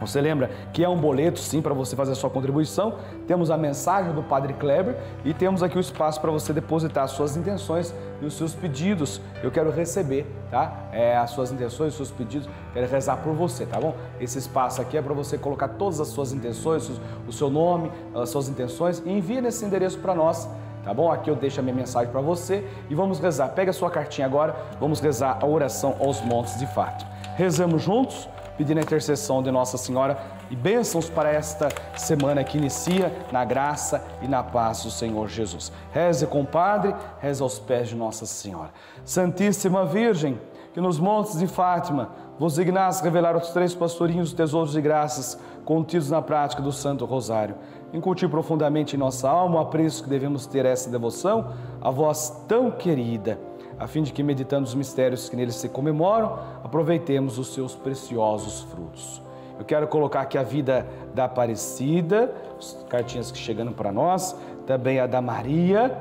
você 0.00 0.20
lembra 0.20 0.48
que 0.72 0.84
é 0.84 0.88
um 0.88 0.96
boleto, 0.96 1.40
sim, 1.40 1.60
para 1.60 1.74
você 1.74 1.96
fazer 1.96 2.12
a 2.12 2.14
sua 2.14 2.30
contribuição. 2.30 2.94
Temos 3.26 3.50
a 3.50 3.56
mensagem 3.56 4.12
do 4.12 4.22
Padre 4.22 4.52
Kleber 4.52 4.96
e 5.24 5.34
temos 5.34 5.60
aqui 5.60 5.76
o 5.76 5.80
espaço 5.80 6.20
para 6.20 6.30
você 6.30 6.52
depositar 6.52 7.04
as 7.04 7.10
suas 7.10 7.36
intenções 7.36 7.92
e 8.22 8.24
os 8.24 8.34
seus 8.34 8.54
pedidos. 8.54 9.20
Eu 9.42 9.50
quero 9.50 9.70
receber, 9.70 10.24
tá? 10.52 10.72
É, 10.92 11.16
as 11.16 11.30
suas 11.30 11.50
intenções, 11.50 11.88
os 11.90 11.96
seus 11.96 12.10
pedidos. 12.12 12.48
Quero 12.72 12.86
rezar 12.86 13.16
por 13.16 13.34
você, 13.34 13.66
tá 13.66 13.80
bom? 13.80 13.94
Esse 14.20 14.38
espaço 14.38 14.80
aqui 14.80 14.96
é 14.96 15.02
para 15.02 15.14
você 15.14 15.36
colocar 15.36 15.68
todas 15.68 16.00
as 16.00 16.08
suas 16.08 16.32
intenções, 16.32 16.88
o 17.26 17.32
seu 17.32 17.50
nome, 17.50 17.90
as 18.14 18.30
suas 18.30 18.48
intenções 18.48 19.02
e 19.04 19.10
envie 19.10 19.40
nesse 19.40 19.64
endereço 19.64 19.98
para 19.98 20.14
nós 20.14 20.48
tá 20.84 20.92
bom? 20.92 21.10
Aqui 21.10 21.30
eu 21.30 21.36
deixo 21.36 21.60
a 21.60 21.62
minha 21.62 21.74
mensagem 21.74 22.10
para 22.10 22.20
você 22.20 22.66
e 22.88 22.94
vamos 22.94 23.18
rezar. 23.20 23.48
Pega 23.48 23.70
a 23.70 23.74
sua 23.74 23.90
cartinha 23.90 24.26
agora, 24.26 24.54
vamos 24.80 25.00
rezar 25.00 25.38
a 25.40 25.46
oração 25.46 25.96
aos 26.00 26.20
montes 26.20 26.58
de 26.58 26.66
fato. 26.66 27.06
Rezamos 27.36 27.82
juntos? 27.82 28.28
pedindo 28.58 28.78
a 28.78 28.82
intercessão 28.82 29.40
de 29.40 29.52
Nossa 29.52 29.78
Senhora 29.78 30.18
e 30.50 30.56
bênçãos 30.56 31.08
para 31.08 31.30
esta 31.30 31.68
semana 31.96 32.42
que 32.42 32.58
inicia 32.58 33.12
na 33.30 33.44
graça 33.44 34.04
e 34.20 34.26
na 34.26 34.42
paz 34.42 34.82
do 34.82 34.90
Senhor 34.90 35.28
Jesus. 35.28 35.70
Reze 35.92 36.26
com 36.26 36.44
Padre, 36.44 36.92
reze 37.20 37.40
aos 37.40 37.60
pés 37.60 37.88
de 37.88 37.94
Nossa 37.94 38.26
Senhora. 38.26 38.70
Santíssima 39.04 39.86
Virgem, 39.86 40.40
que 40.74 40.80
nos 40.80 40.98
montes 40.98 41.38
de 41.38 41.46
Fátima 41.46 42.10
vos 42.36 42.56
dignasse 42.56 43.02
revelar 43.02 43.36
aos 43.36 43.50
três 43.50 43.74
pastorinhos 43.74 44.30
os 44.30 44.34
tesouros 44.34 44.72
de 44.72 44.80
graças 44.80 45.38
contidos 45.64 46.10
na 46.10 46.20
prática 46.20 46.60
do 46.60 46.72
Santo 46.72 47.04
Rosário. 47.04 47.54
Incutir 47.92 48.28
profundamente 48.28 48.96
em 48.96 48.98
nossa 48.98 49.28
alma 49.28 49.56
o 49.56 49.58
apreço 49.60 50.02
que 50.02 50.10
devemos 50.10 50.46
ter 50.46 50.66
a 50.66 50.70
essa 50.70 50.90
devoção, 50.90 51.52
a 51.80 51.90
vós 51.90 52.44
tão 52.46 52.70
querida 52.70 53.38
a 53.78 53.86
fim 53.86 54.02
de 54.02 54.12
que, 54.12 54.22
meditando 54.22 54.66
os 54.66 54.74
mistérios 54.74 55.28
que 55.28 55.36
neles 55.36 55.54
se 55.54 55.68
comemoram, 55.68 56.38
aproveitemos 56.64 57.38
os 57.38 57.54
seus 57.54 57.76
preciosos 57.76 58.62
frutos. 58.62 59.22
Eu 59.56 59.64
quero 59.64 59.86
colocar 59.86 60.22
aqui 60.22 60.36
a 60.36 60.42
vida 60.42 60.86
da 61.14 61.24
Aparecida, 61.24 62.34
as 62.58 62.84
cartinhas 62.88 63.30
que 63.30 63.38
chegando 63.38 63.72
para 63.72 63.92
nós, 63.92 64.36
também 64.66 64.98
a 64.98 65.06
da 65.06 65.22
Maria, 65.22 65.96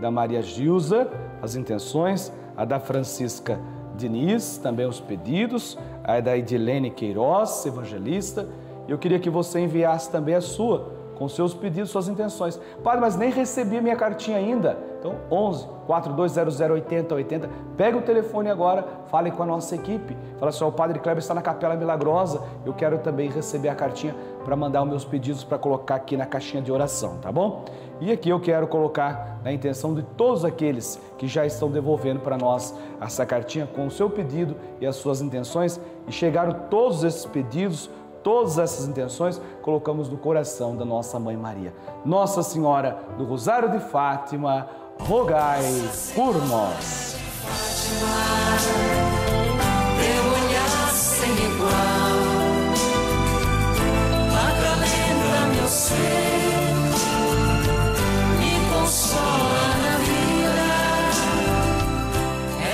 da 0.00 0.10
Maria 0.10 0.40
Gilza, 0.40 1.10
as 1.42 1.56
intenções, 1.56 2.32
a 2.56 2.64
da 2.64 2.80
Francisca 2.80 3.60
Diniz, 3.96 4.56
também 4.56 4.86
os 4.86 4.98
pedidos, 4.98 5.78
a 6.02 6.20
da 6.20 6.36
Edilene 6.36 6.90
Queiroz, 6.90 7.66
evangelista. 7.66 8.48
Eu 8.88 8.98
queria 8.98 9.18
que 9.18 9.28
você 9.28 9.60
enviasse 9.60 10.10
também 10.10 10.34
a 10.34 10.40
sua, 10.40 10.99
com 11.20 11.28
seus 11.28 11.52
pedidos, 11.52 11.90
suas 11.90 12.08
intenções. 12.08 12.58
Padre, 12.82 13.02
mas 13.02 13.14
nem 13.14 13.30
recebi 13.30 13.76
a 13.76 13.82
minha 13.82 13.94
cartinha 13.94 14.38
ainda. 14.38 14.78
Então, 14.98 15.16
11 15.30 15.68
4200 15.86 16.60
8080. 16.60 17.50
Pega 17.76 17.98
o 17.98 18.00
telefone 18.00 18.48
agora, 18.48 18.86
fale 19.08 19.30
com 19.30 19.42
a 19.42 19.46
nossa 19.46 19.74
equipe. 19.74 20.16
Fala 20.38 20.48
assim: 20.48 20.64
o 20.64 20.72
Padre 20.72 20.98
Kleber 20.98 21.18
está 21.18 21.34
na 21.34 21.42
Capela 21.42 21.76
Milagrosa. 21.76 22.40
Eu 22.64 22.72
quero 22.72 23.00
também 23.00 23.28
receber 23.28 23.68
a 23.68 23.74
cartinha 23.74 24.16
para 24.46 24.56
mandar 24.56 24.82
os 24.82 24.88
meus 24.88 25.04
pedidos 25.04 25.44
para 25.44 25.58
colocar 25.58 25.96
aqui 25.96 26.16
na 26.16 26.24
caixinha 26.24 26.62
de 26.62 26.72
oração, 26.72 27.18
tá 27.18 27.30
bom? 27.30 27.66
E 28.00 28.10
aqui 28.10 28.30
eu 28.30 28.40
quero 28.40 28.66
colocar 28.66 29.40
na 29.44 29.52
intenção 29.52 29.94
de 29.94 30.02
todos 30.02 30.42
aqueles 30.42 30.98
que 31.18 31.28
já 31.28 31.44
estão 31.44 31.70
devolvendo 31.70 32.20
para 32.20 32.38
nós 32.38 32.74
essa 32.98 33.26
cartinha 33.26 33.66
com 33.66 33.86
o 33.86 33.90
seu 33.90 34.08
pedido 34.08 34.56
e 34.80 34.86
as 34.86 34.96
suas 34.96 35.20
intenções. 35.20 35.78
E 36.08 36.12
chegaram 36.12 36.68
todos 36.70 37.04
esses 37.04 37.26
pedidos 37.26 37.90
Todas 38.22 38.58
essas 38.58 38.86
intenções 38.86 39.40
colocamos 39.62 40.08
no 40.08 40.16
coração 40.16 40.76
da 40.76 40.84
nossa 40.84 41.18
Mãe 41.18 41.36
Maria. 41.36 41.72
Nossa 42.04 42.42
Senhora 42.42 42.98
do 43.16 43.24
Rosário 43.24 43.70
de 43.70 43.80
Fátima, 43.80 44.68
rogai 45.00 45.62
por 46.14 46.34
nós. 46.46 47.16
Olhar 50.32 50.90
sem 50.92 51.32
igual, 51.32 52.09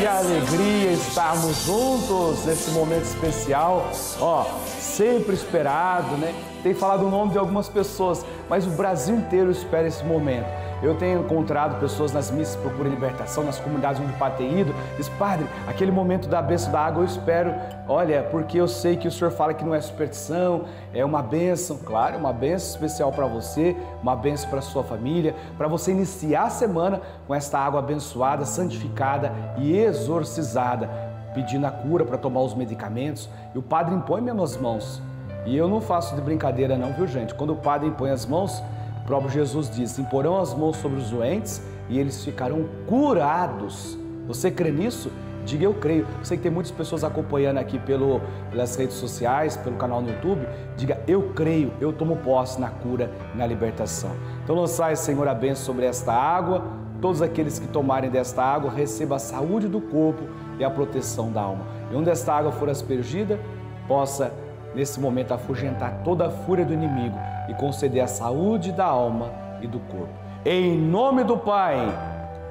Que 0.06 0.10
alegria 0.10 0.92
estarmos 0.92 1.64
juntos 1.64 2.44
nesse 2.46 2.70
momento 2.70 3.06
especial, 3.06 3.90
ó, 4.20 4.44
sempre 4.78 5.34
esperado, 5.34 6.16
né? 6.16 6.32
Tem 6.62 6.72
falado 6.72 7.08
o 7.08 7.10
nome 7.10 7.32
de 7.32 7.38
algumas 7.38 7.68
pessoas, 7.68 8.24
mas 8.48 8.64
o 8.68 8.70
Brasil 8.70 9.16
inteiro 9.16 9.50
espera 9.50 9.88
esse 9.88 10.04
momento 10.04 10.46
eu 10.82 10.94
tenho 10.94 11.20
encontrado 11.20 11.80
pessoas 11.80 12.12
nas 12.12 12.30
missas 12.30 12.56
que 12.56 12.62
procuram 12.62 12.90
libertação, 12.90 13.44
nas 13.44 13.58
comunidades 13.58 14.00
onde 14.00 14.12
o 14.12 14.16
padre 14.16 14.38
tem 14.38 14.60
ido, 14.60 14.74
diz, 14.96 15.08
padre, 15.10 15.46
aquele 15.66 15.90
momento 15.90 16.28
da 16.28 16.42
bênção 16.42 16.70
da 16.72 16.80
água 16.80 17.02
eu 17.02 17.06
espero, 17.06 17.54
olha, 17.88 18.22
porque 18.24 18.58
eu 18.58 18.68
sei 18.68 18.96
que 18.96 19.08
o 19.08 19.10
senhor 19.10 19.30
fala 19.30 19.54
que 19.54 19.64
não 19.64 19.74
é 19.74 19.80
superstição, 19.80 20.64
é 20.92 21.04
uma 21.04 21.22
bênção, 21.22 21.78
claro, 21.78 22.18
uma 22.18 22.32
bênção 22.32 22.70
especial 22.70 23.12
para 23.12 23.26
você, 23.26 23.76
uma 24.02 24.14
bênção 24.14 24.50
para 24.50 24.60
sua 24.60 24.84
família, 24.84 25.34
para 25.56 25.68
você 25.68 25.90
iniciar 25.90 26.44
a 26.44 26.50
semana 26.50 27.00
com 27.26 27.34
esta 27.34 27.58
água 27.58 27.80
abençoada, 27.80 28.44
santificada 28.44 29.32
e 29.58 29.76
exorcizada, 29.76 30.88
pedindo 31.34 31.66
a 31.66 31.70
cura 31.70 32.04
para 32.04 32.16
tomar 32.16 32.40
os 32.40 32.54
medicamentos, 32.54 33.28
e 33.54 33.58
o 33.58 33.62
padre 33.62 33.94
impõe 33.94 34.20
minhas 34.20 34.56
mãos. 34.56 35.02
E 35.44 35.56
eu 35.56 35.68
não 35.68 35.80
faço 35.80 36.14
de 36.14 36.20
brincadeira 36.20 36.76
não, 36.76 36.92
viu 36.92 37.06
gente? 37.06 37.34
Quando 37.34 37.52
o 37.52 37.56
padre 37.56 37.88
impõe 37.88 38.10
as 38.10 38.26
mãos, 38.26 38.62
o 39.06 39.14
próprio 39.16 39.30
Jesus 39.30 39.70
diz: 39.70 40.00
Imporão 40.00 40.40
as 40.40 40.52
mãos 40.52 40.78
sobre 40.78 40.98
os 40.98 41.10
doentes 41.10 41.62
e 41.88 41.96
eles 41.96 42.24
ficarão 42.24 42.68
curados. 42.88 43.96
Você 44.26 44.50
crê 44.50 44.72
nisso? 44.72 45.12
Diga 45.44 45.62
eu 45.62 45.74
creio. 45.74 46.04
Eu 46.18 46.24
sei 46.24 46.36
que 46.36 46.42
tem 46.42 46.50
muitas 46.50 46.72
pessoas 46.72 47.04
acompanhando 47.04 47.58
aqui 47.58 47.78
pelo, 47.78 48.20
pelas 48.50 48.74
redes 48.74 48.96
sociais, 48.96 49.56
pelo 49.56 49.76
canal 49.76 50.02
no 50.02 50.08
YouTube. 50.08 50.44
Diga 50.76 51.00
eu 51.06 51.30
creio, 51.36 51.72
eu 51.80 51.92
tomo 51.92 52.16
posse 52.16 52.60
na 52.60 52.68
cura 52.68 53.08
na 53.32 53.46
libertação. 53.46 54.10
Então 54.42 54.56
lançai, 54.56 54.96
Senhor, 54.96 55.28
a 55.28 55.34
bênção 55.34 55.64
sobre 55.66 55.86
esta 55.86 56.12
água. 56.12 56.64
Todos 57.00 57.22
aqueles 57.22 57.60
que 57.60 57.68
tomarem 57.68 58.10
desta 58.10 58.42
água 58.42 58.72
recebam 58.72 59.14
a 59.14 59.20
saúde 59.20 59.68
do 59.68 59.80
corpo 59.80 60.24
e 60.58 60.64
a 60.64 60.70
proteção 60.70 61.30
da 61.30 61.42
alma. 61.42 61.64
E 61.92 61.94
onde 61.94 62.10
esta 62.10 62.34
água 62.34 62.50
for 62.50 62.68
aspergida, 62.68 63.38
possa 63.86 64.32
nesse 64.74 64.98
momento 64.98 65.30
afugentar 65.30 66.02
toda 66.02 66.26
a 66.26 66.30
fúria 66.30 66.64
do 66.64 66.72
inimigo 66.72 67.35
e 67.48 67.54
conceder 67.54 68.02
a 68.02 68.06
saúde 68.06 68.72
da 68.72 68.84
alma 68.84 69.30
e 69.60 69.66
do 69.66 69.80
corpo. 69.80 70.12
Em 70.44 70.78
nome 70.78 71.24
do 71.24 71.36
Pai, 71.36 71.76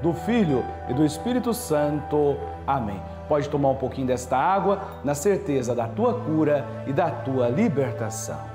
do 0.02 0.14
Filho 0.14 0.64
e 0.90 0.94
do 0.94 1.06
Espírito 1.06 1.54
Santo. 1.54 2.38
Amém. 2.68 3.02
Pode 3.28 3.50
tomar 3.50 3.70
um 3.70 3.76
pouquinho 3.76 4.08
desta 4.08 4.38
água 4.38 4.82
na 5.04 5.16
certeza 5.16 5.74
da 5.74 5.88
tua 5.88 6.14
cura 6.22 6.66
e 6.86 6.94
da 6.94 7.10
tua 7.10 7.50
libertação. 7.50 8.55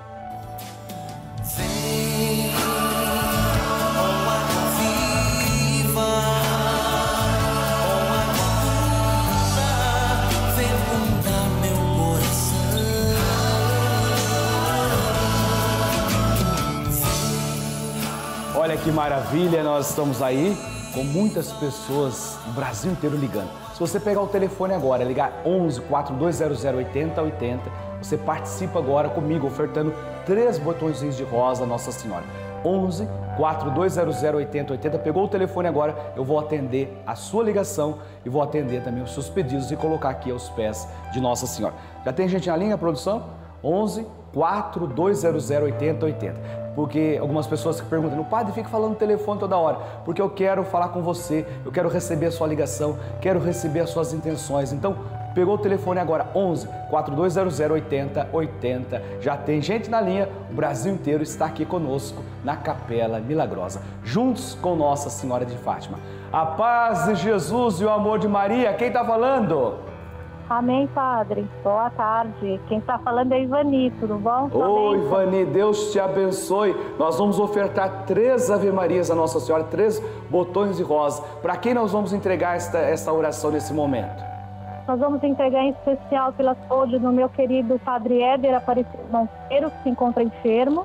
Olha 18.60 18.76
que 18.76 18.92
maravilha, 18.92 19.64
nós 19.64 19.88
estamos 19.88 20.20
aí 20.20 20.54
com 20.92 21.02
muitas 21.02 21.50
pessoas 21.50 22.38
do 22.44 22.52
Brasil 22.52 22.92
inteiro 22.92 23.16
ligando. 23.16 23.48
Se 23.72 23.80
você 23.80 23.98
pegar 23.98 24.20
o 24.20 24.26
telefone 24.26 24.74
agora, 24.74 25.02
ligar 25.02 25.32
11 25.46 25.80
4200 25.80 26.62
8080, 26.62 27.70
você 28.02 28.18
participa 28.18 28.78
agora 28.78 29.08
comigo 29.08 29.46
ofertando 29.46 29.94
três 30.26 30.58
botões 30.58 31.00
de 31.00 31.24
rosa 31.24 31.64
Nossa 31.64 31.90
Senhora. 31.90 32.22
11 32.62 33.08
4200 33.38 34.22
8080. 34.22 34.98
Pegou 34.98 35.24
o 35.24 35.28
telefone 35.28 35.66
agora, 35.66 36.12
eu 36.14 36.22
vou 36.22 36.38
atender 36.38 36.94
a 37.06 37.14
sua 37.14 37.42
ligação 37.42 38.00
e 38.26 38.28
vou 38.28 38.42
atender 38.42 38.84
também 38.84 39.02
os 39.02 39.14
seus 39.14 39.30
pedidos 39.30 39.72
e 39.72 39.76
colocar 39.76 40.10
aqui 40.10 40.30
aos 40.30 40.50
pés 40.50 40.86
de 41.14 41.18
Nossa 41.18 41.46
Senhora. 41.46 41.76
Já 42.04 42.12
tem 42.12 42.28
gente 42.28 42.46
na 42.46 42.58
linha, 42.58 42.76
produção? 42.76 43.24
11 43.64 44.06
4200 44.34 45.50
8080 45.50 46.59
porque 46.74 47.18
algumas 47.20 47.46
pessoas 47.46 47.80
que 47.80 47.86
perguntam, 47.88 48.20
o 48.20 48.24
padre 48.24 48.52
fica 48.52 48.68
falando 48.68 48.90
no 48.90 48.96
telefone 48.96 49.40
toda 49.40 49.56
hora, 49.56 49.78
porque 50.04 50.20
eu 50.20 50.30
quero 50.30 50.64
falar 50.64 50.88
com 50.88 51.02
você, 51.02 51.46
eu 51.64 51.72
quero 51.72 51.88
receber 51.88 52.26
a 52.26 52.32
sua 52.32 52.46
ligação, 52.46 52.98
quero 53.20 53.40
receber 53.40 53.80
as 53.80 53.90
suas 53.90 54.12
intenções. 54.12 54.72
Então, 54.72 54.96
Pegou 55.34 55.54
o 55.54 55.58
telefone 55.58 56.00
agora, 56.00 56.28
11 56.34 56.68
4200 56.88 57.60
8080. 57.60 59.02
Já 59.20 59.36
tem 59.36 59.62
gente 59.62 59.88
na 59.88 60.00
linha, 60.00 60.28
o 60.50 60.54
Brasil 60.54 60.92
inteiro 60.92 61.22
está 61.22 61.46
aqui 61.46 61.64
conosco 61.64 62.22
na 62.42 62.56
Capela 62.56 63.20
Milagrosa, 63.20 63.80
juntos 64.02 64.54
com 64.60 64.74
Nossa 64.74 65.08
Senhora 65.08 65.46
de 65.46 65.56
Fátima. 65.58 65.98
A 66.32 66.44
paz 66.46 67.06
de 67.06 67.14
Jesus 67.16 67.80
e 67.80 67.84
o 67.84 67.90
amor 67.90 68.18
de 68.18 68.26
Maria, 68.26 68.72
quem 68.74 68.88
está 68.88 69.04
falando? 69.04 69.89
Amém, 70.50 70.88
Padre. 70.88 71.48
Boa 71.62 71.88
tarde. 71.90 72.60
Quem 72.66 72.78
está 72.78 72.98
falando 72.98 73.30
é 73.30 73.40
Ivani, 73.40 73.92
tudo 74.00 74.16
bom? 74.16 74.50
Oi, 74.52 74.98
Ivani, 74.98 75.44
Deus 75.44 75.92
te 75.92 76.00
abençoe. 76.00 76.74
Nós 76.98 77.16
vamos 77.16 77.38
ofertar 77.38 78.04
três 78.04 78.50
Ave 78.50 78.72
Marias 78.72 79.12
a 79.12 79.14
Nossa 79.14 79.38
Senhora, 79.38 79.62
três 79.62 80.00
botões 80.28 80.76
de 80.76 80.82
rosa. 80.82 81.22
Para 81.40 81.56
quem 81.56 81.72
nós 81.72 81.92
vamos 81.92 82.12
entregar 82.12 82.56
esta, 82.56 82.78
esta 82.78 83.12
oração 83.12 83.52
nesse 83.52 83.72
momento? 83.72 84.24
Nós 84.88 84.98
vamos 84.98 85.22
entregar 85.22 85.62
em 85.62 85.70
especial 85.70 86.32
pela 86.32 86.56
saúde 86.66 86.98
do 86.98 87.12
meu 87.12 87.28
querido 87.28 87.78
Padre 87.84 88.20
Éder 88.20 88.56
Aparecido 88.56 89.04
Monteiro, 89.08 89.70
que 89.70 89.82
se 89.84 89.88
encontra 89.88 90.20
enfermo, 90.20 90.84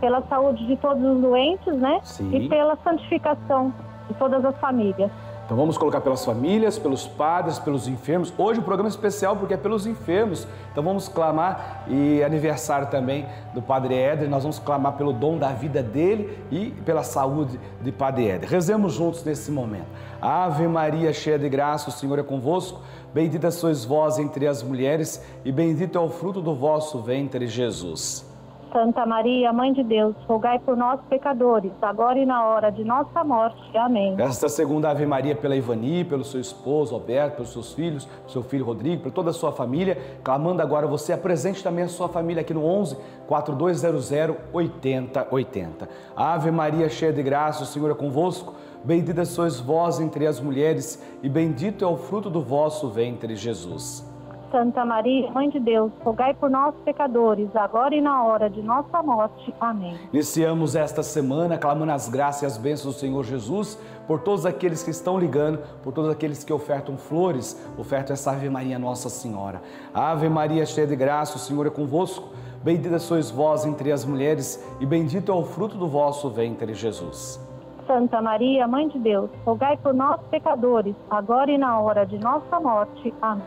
pela 0.00 0.22
saúde 0.28 0.64
de 0.68 0.76
todos 0.76 1.02
os 1.02 1.20
doentes, 1.20 1.74
né? 1.74 1.98
Sim. 2.04 2.32
E 2.36 2.48
pela 2.48 2.76
santificação 2.84 3.74
de 4.06 4.14
todas 4.14 4.44
as 4.44 4.56
famílias. 4.58 5.10
Então 5.50 5.58
vamos 5.58 5.76
colocar 5.76 6.00
pelas 6.00 6.24
famílias, 6.24 6.78
pelos 6.78 7.08
padres, 7.08 7.58
pelos 7.58 7.88
enfermos. 7.88 8.32
Hoje 8.38 8.60
o 8.60 8.62
programa 8.62 8.88
é 8.88 8.92
especial 8.92 9.36
porque 9.36 9.54
é 9.54 9.56
pelos 9.56 9.84
enfermos. 9.84 10.46
Então 10.70 10.80
vamos 10.80 11.08
clamar 11.08 11.86
e 11.88 12.22
aniversário 12.22 12.86
também 12.86 13.26
do 13.52 13.60
Padre 13.60 13.96
Éder. 13.96 14.30
Nós 14.30 14.44
vamos 14.44 14.60
clamar 14.60 14.92
pelo 14.92 15.12
dom 15.12 15.38
da 15.38 15.48
vida 15.48 15.82
dele 15.82 16.38
e 16.52 16.70
pela 16.86 17.02
saúde 17.02 17.58
de 17.82 17.90
Padre 17.90 18.28
Éder. 18.28 18.48
Rezemos 18.48 18.92
juntos 18.92 19.24
nesse 19.24 19.50
momento. 19.50 19.88
Ave 20.22 20.68
Maria, 20.68 21.12
cheia 21.12 21.36
de 21.36 21.48
graça, 21.48 21.88
o 21.88 21.92
Senhor 21.92 22.20
é 22.20 22.22
convosco. 22.22 22.80
Bendita 23.12 23.50
sois 23.50 23.84
vós 23.84 24.20
entre 24.20 24.46
as 24.46 24.62
mulheres 24.62 25.20
e 25.44 25.50
bendito 25.50 25.98
é 25.98 26.00
o 26.00 26.08
fruto 26.08 26.40
do 26.40 26.54
vosso 26.54 27.00
ventre, 27.00 27.48
Jesus. 27.48 28.29
Santa 28.72 29.04
Maria, 29.04 29.52
Mãe 29.52 29.72
de 29.72 29.82
Deus, 29.82 30.14
rogai 30.28 30.58
por 30.58 30.76
nós, 30.76 31.00
pecadores, 31.08 31.72
agora 31.82 32.18
e 32.18 32.24
na 32.24 32.44
hora 32.44 32.70
de 32.70 32.84
nossa 32.84 33.24
morte. 33.24 33.76
Amém. 33.76 34.14
Esta 34.18 34.48
segunda 34.48 34.90
Ave 34.90 35.04
Maria 35.06 35.34
pela 35.34 35.56
Ivani, 35.56 36.04
pelo 36.04 36.24
seu 36.24 36.40
esposo 36.40 36.94
Alberto, 36.94 37.36
pelos 37.36 37.52
seus 37.52 37.72
filhos, 37.72 38.04
pelo 38.04 38.30
seu 38.30 38.42
filho 38.42 38.64
Rodrigo, 38.64 39.02
por 39.02 39.12
toda 39.12 39.30
a 39.30 39.32
sua 39.32 39.52
família, 39.52 39.98
clamando 40.22 40.62
agora 40.62 40.86
você, 40.86 41.12
apresente 41.12 41.62
também 41.62 41.84
a 41.84 41.88
sua 41.88 42.08
família 42.08 42.40
aqui 42.42 42.54
no 42.54 42.64
11 42.64 42.96
4200 43.26 44.10
8080. 44.52 45.88
Ave 46.16 46.50
Maria, 46.50 46.88
cheia 46.88 47.12
de 47.12 47.22
graça, 47.22 47.64
o 47.64 47.66
Senhor 47.66 47.90
é 47.90 47.94
convosco. 47.94 48.54
Bendita 48.82 49.24
sois 49.24 49.60
vós 49.60 50.00
entre 50.00 50.26
as 50.26 50.40
mulheres, 50.40 51.02
e 51.22 51.28
bendito 51.28 51.84
é 51.84 51.88
o 51.88 51.96
fruto 51.96 52.30
do 52.30 52.40
vosso 52.40 52.88
ventre, 52.88 53.36
Jesus. 53.36 54.09
Santa 54.50 54.84
Maria, 54.84 55.30
Mãe 55.30 55.48
de 55.48 55.60
Deus, 55.60 55.92
rogai 56.02 56.34
por 56.34 56.50
nós, 56.50 56.74
pecadores, 56.84 57.54
agora 57.54 57.94
e 57.94 58.00
na 58.00 58.24
hora 58.24 58.50
de 58.50 58.60
nossa 58.60 59.00
morte. 59.02 59.54
Amém. 59.60 59.96
Iniciamos 60.12 60.74
esta 60.74 61.02
semana 61.02 61.56
clamando 61.56 61.92
as 61.92 62.08
graças 62.08 62.42
e 62.42 62.46
as 62.46 62.58
bênçãos 62.58 62.94
do 62.94 63.00
Senhor 63.00 63.24
Jesus 63.24 63.78
por 64.08 64.20
todos 64.20 64.44
aqueles 64.44 64.82
que 64.82 64.90
estão 64.90 65.18
ligando, 65.18 65.58
por 65.84 65.92
todos 65.92 66.10
aqueles 66.10 66.42
que 66.42 66.52
ofertam 66.52 66.96
flores, 66.96 67.56
ofertam 67.78 68.12
essa 68.12 68.32
Ave 68.32 68.50
Maria 68.50 68.76
Nossa 68.76 69.08
Senhora. 69.08 69.62
Ave 69.94 70.28
Maria, 70.28 70.66
cheia 70.66 70.86
de 70.86 70.96
graça, 70.96 71.36
o 71.36 71.40
Senhor 71.40 71.66
é 71.66 71.70
convosco. 71.70 72.28
Bendita 72.62 72.98
sois 72.98 73.30
vós 73.30 73.64
entre 73.64 73.92
as 73.92 74.04
mulheres, 74.04 74.62
e 74.80 74.86
bendito 74.86 75.30
é 75.30 75.34
o 75.34 75.44
fruto 75.44 75.78
do 75.78 75.86
vosso 75.86 76.28
ventre, 76.28 76.74
Jesus. 76.74 77.40
Santa 77.86 78.20
Maria, 78.20 78.66
Mãe 78.68 78.88
de 78.88 78.98
Deus, 78.98 79.30
rogai 79.44 79.76
por 79.76 79.94
nós, 79.94 80.20
pecadores, 80.30 80.94
agora 81.08 81.50
e 81.50 81.56
na 81.56 81.80
hora 81.80 82.04
de 82.04 82.18
nossa 82.18 82.60
morte. 82.60 83.14
Amém. 83.22 83.42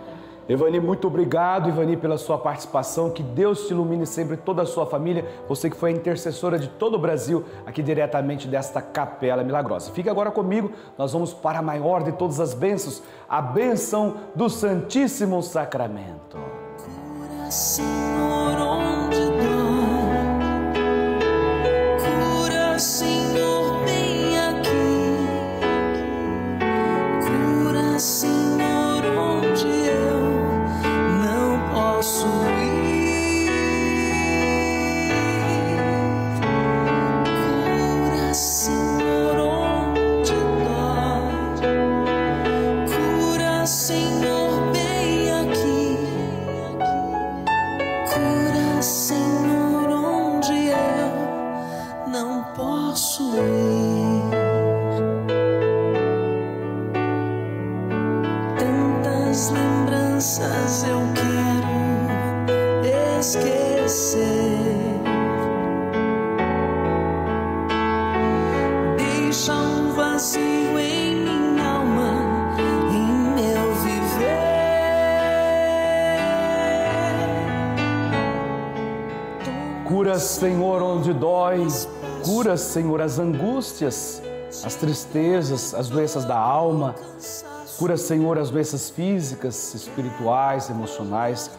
Evani, 0.47 0.79
muito 0.79 1.07
obrigado, 1.07 1.69
Ivani, 1.69 1.95
pela 1.95 2.17
sua 2.17 2.37
participação. 2.37 3.09
Que 3.09 3.23
Deus 3.23 3.67
te 3.67 3.71
ilumine 3.71 4.05
sempre 4.05 4.35
toda 4.35 4.63
a 4.63 4.65
sua 4.65 4.85
família. 4.85 5.25
Você 5.47 5.69
que 5.69 5.75
foi 5.75 5.91
a 5.91 5.93
intercessora 5.93 6.59
de 6.59 6.67
todo 6.67 6.95
o 6.95 6.99
Brasil, 6.99 7.43
aqui 7.65 7.81
diretamente 7.81 8.47
desta 8.47 8.81
capela 8.81 9.43
milagrosa. 9.43 9.91
Fique 9.91 10.09
agora 10.09 10.31
comigo, 10.31 10.71
nós 10.97 11.13
vamos 11.13 11.33
para 11.33 11.59
a 11.59 11.61
maior 11.61 12.03
de 12.03 12.11
todas 12.13 12.39
as 12.39 12.53
bênçãos, 12.53 13.01
a 13.29 13.41
bênção 13.41 14.15
do 14.35 14.49
Santíssimo 14.49 15.41
Sacramento. 15.41 16.37
Senhor, 17.49 19.12
Cura, 48.83 49.22
Cura, 80.13 80.19
Senhor, 80.19 80.81
onde 80.83 81.11
dói. 81.11 81.67
Cura, 82.23 82.55
Senhor, 82.55 83.01
as 83.01 83.17
angústias, 83.17 84.21
as 84.63 84.75
tristezas, 84.75 85.73
as 85.73 85.89
doenças 85.89 86.23
da 86.23 86.37
alma. 86.37 86.93
Cura, 87.79 87.97
Senhor, 87.97 88.37
as 88.37 88.51
doenças 88.51 88.91
físicas, 88.91 89.73
espirituais, 89.73 90.69
emocionais. 90.69 91.49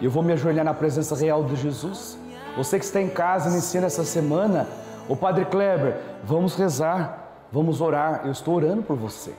E 0.00 0.04
eu 0.04 0.12
vou 0.12 0.22
me 0.22 0.32
ajoelhar 0.32 0.64
na 0.64 0.72
presença 0.72 1.16
real 1.16 1.42
de 1.42 1.56
Jesus. 1.56 2.16
Você 2.56 2.78
que 2.78 2.84
está 2.84 3.02
em 3.02 3.08
casa 3.08 3.50
iniciando 3.50 3.88
essa 3.88 4.04
semana, 4.04 4.68
o 5.08 5.16
Padre 5.16 5.46
Kleber, 5.46 5.96
vamos 6.22 6.54
rezar, 6.54 7.48
vamos 7.50 7.80
orar. 7.80 8.20
Eu 8.24 8.30
estou 8.30 8.54
orando 8.54 8.84
por 8.84 8.96
você. 8.96 9.32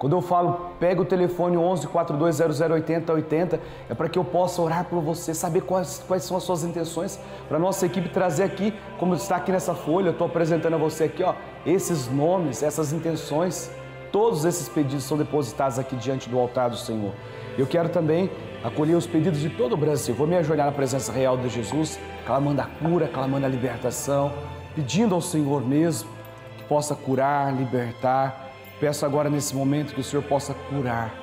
Quando 0.00 0.14
eu 0.14 0.22
falo, 0.22 0.70
pega 0.80 1.02
o 1.02 1.04
telefone 1.04 1.58
11 1.58 1.86
4200 1.86 2.58
8080, 2.58 3.60
é 3.86 3.92
para 3.92 4.08
que 4.08 4.18
eu 4.18 4.24
possa 4.24 4.62
orar 4.62 4.86
por 4.86 5.02
você, 5.02 5.34
saber 5.34 5.60
quais, 5.60 6.02
quais 6.08 6.22
são 6.22 6.38
as 6.38 6.42
suas 6.42 6.64
intenções, 6.64 7.20
para 7.46 7.58
nossa 7.58 7.84
equipe 7.84 8.08
trazer 8.08 8.44
aqui, 8.44 8.72
como 8.98 9.14
está 9.14 9.36
aqui 9.36 9.52
nessa 9.52 9.74
folha, 9.74 10.06
eu 10.06 10.12
estou 10.12 10.26
apresentando 10.26 10.72
a 10.72 10.78
você 10.78 11.04
aqui, 11.04 11.22
ó, 11.22 11.34
esses 11.66 12.10
nomes, 12.10 12.62
essas 12.62 12.94
intenções, 12.94 13.70
todos 14.10 14.46
esses 14.46 14.70
pedidos 14.70 15.04
são 15.04 15.18
depositados 15.18 15.78
aqui 15.78 15.94
diante 15.96 16.30
do 16.30 16.38
altar 16.38 16.70
do 16.70 16.78
Senhor. 16.78 17.12
Eu 17.58 17.66
quero 17.66 17.90
também 17.90 18.30
acolher 18.64 18.94
os 18.94 19.06
pedidos 19.06 19.40
de 19.40 19.50
todo 19.50 19.74
o 19.74 19.76
Brasil. 19.76 20.14
Vou 20.14 20.26
me 20.26 20.34
ajoelhar 20.34 20.64
na 20.64 20.72
presença 20.72 21.12
real 21.12 21.36
de 21.36 21.50
Jesus, 21.50 22.00
clamando 22.24 22.62
a 22.62 22.64
cura, 22.64 23.06
clamando 23.06 23.44
a 23.44 23.48
libertação, 23.50 24.32
pedindo 24.74 25.14
ao 25.14 25.20
Senhor 25.20 25.60
mesmo 25.60 26.08
que 26.56 26.64
possa 26.64 26.94
curar, 26.94 27.54
libertar. 27.54 28.39
Peço 28.80 29.04
agora 29.04 29.28
nesse 29.28 29.54
momento 29.54 29.94
que 29.94 30.00
o 30.00 30.04
Senhor 30.04 30.22
possa 30.22 30.54
curar, 30.54 31.14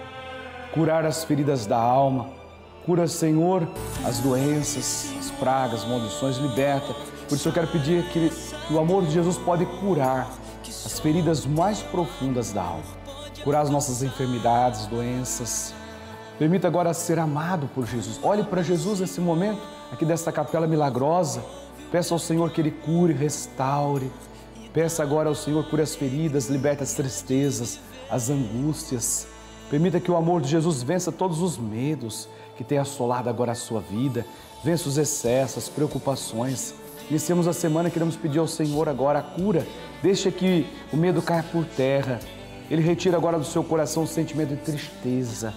curar 0.72 1.04
as 1.06 1.24
feridas 1.24 1.66
da 1.66 1.78
alma. 1.78 2.30
Cura, 2.86 3.08
Senhor, 3.08 3.68
as 4.06 4.20
doenças, 4.20 5.12
as 5.20 5.32
pragas, 5.32 5.84
maldições, 5.84 6.38
liberta. 6.38 6.96
Por 7.28 7.36
isso 7.36 7.50
eu 7.50 7.52
quero 7.52 7.68
pedir 7.68 8.04
que, 8.10 8.32
o 8.72 8.80
amor 8.80 9.04
de 9.04 9.12
Jesus 9.12 9.38
pode 9.38 9.66
curar 9.66 10.30
as 10.64 11.00
feridas 11.00 11.46
mais 11.46 11.82
profundas 11.82 12.54
da 12.54 12.62
alma, 12.62 12.84
curar 13.44 13.62
as 13.62 13.70
nossas 13.70 14.04
enfermidades, 14.04 14.86
doenças. 14.86 15.74
Permita 16.40 16.68
agora 16.68 16.94
ser 16.94 17.18
amado 17.18 17.68
por 17.74 17.86
Jesus. 17.86 18.20
Olhe 18.24 18.44
para 18.44 18.62
Jesus 18.62 19.00
nesse 19.00 19.20
momento, 19.20 19.60
aqui 19.92 20.06
desta 20.06 20.32
capela 20.32 20.68
milagrosa. 20.68 21.44
Peça 21.92 22.14
ao 22.14 22.20
Senhor 22.20 22.52
que 22.52 22.62
Ele 22.62 22.72
cure, 22.72 23.12
restaure. 23.12 24.12
Peça 24.78 25.02
agora 25.02 25.28
ao 25.28 25.34
Senhor 25.34 25.68
cure 25.68 25.82
as 25.82 25.96
feridas, 25.96 26.50
liberte 26.50 26.84
as 26.84 26.94
tristezas, 26.94 27.80
as 28.12 28.30
angústias. 28.30 29.28
Permita 29.72 30.00
que 30.00 30.12
o 30.12 30.16
amor 30.16 30.40
de 30.40 30.50
Jesus 30.50 30.84
vença 30.84 31.12
todos 31.12 31.42
os 31.42 31.58
medos 31.58 32.30
que 32.56 32.64
tem 32.64 32.78
assolado 32.78 33.28
agora 33.28 33.54
a 33.54 33.56
sua 33.56 33.82
vida. 33.82 34.24
Vença 34.64 34.88
os 34.88 35.00
excessos, 35.00 35.64
as 35.64 35.68
preocupações. 35.68 36.76
Iniciamos 37.10 37.48
a 37.48 37.54
semana, 37.54 37.90
queremos 37.90 38.16
pedir 38.16 38.38
ao 38.38 38.48
Senhor 38.48 38.88
agora 38.88 39.18
a 39.18 39.24
cura. 39.24 39.66
Deixa 40.04 40.30
que 40.30 40.68
o 40.94 40.96
medo 40.96 41.24
caia 41.24 41.42
por 41.42 41.66
terra. 41.66 42.20
Ele 42.70 42.84
retira 42.84 43.18
agora 43.18 43.40
do 43.40 43.46
seu 43.46 43.64
coração 43.64 44.04
o 44.04 44.08
sentimento 44.08 44.50
de 44.50 44.58
tristeza. 44.58 45.56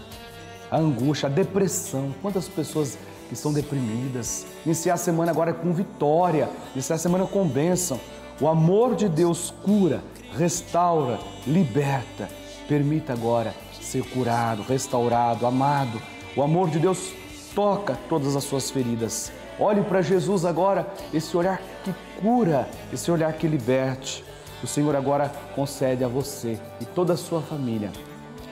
a 0.70 0.78
angústia, 0.78 1.28
a 1.28 1.30
depressão. 1.30 2.14
Quantas 2.22 2.48
pessoas 2.48 2.96
estão 3.30 3.52
deprimidas? 3.52 4.46
Iniciar 4.64 4.94
a 4.94 4.96
semana 4.96 5.30
agora 5.30 5.52
com 5.52 5.74
vitória, 5.74 6.48
iniciar 6.72 6.96
a 6.96 6.98
semana 6.98 7.26
com 7.26 7.46
bênção. 7.46 8.00
O 8.40 8.48
amor 8.48 8.94
de 8.94 9.08
Deus 9.08 9.52
cura, 9.62 10.02
restaura, 10.36 11.18
liberta. 11.46 12.28
Permita 12.68 13.12
agora 13.12 13.54
ser 13.80 14.02
curado, 14.04 14.62
restaurado, 14.62 15.46
amado. 15.46 16.00
O 16.36 16.42
amor 16.42 16.70
de 16.70 16.78
Deus 16.78 17.12
toca 17.54 17.98
todas 18.08 18.36
as 18.36 18.44
suas 18.44 18.70
feridas. 18.70 19.32
Olhe 19.58 19.82
para 19.82 20.00
Jesus 20.00 20.44
agora, 20.44 20.88
esse 21.12 21.36
olhar 21.36 21.60
que 21.84 21.94
cura, 22.22 22.68
esse 22.92 23.10
olhar 23.10 23.32
que 23.34 23.46
liberte. 23.46 24.24
O 24.62 24.66
Senhor 24.66 24.94
agora 24.94 25.30
concede 25.54 26.04
a 26.04 26.08
você 26.08 26.58
e 26.80 26.84
toda 26.84 27.14
a 27.14 27.16
sua 27.16 27.42
família 27.42 27.90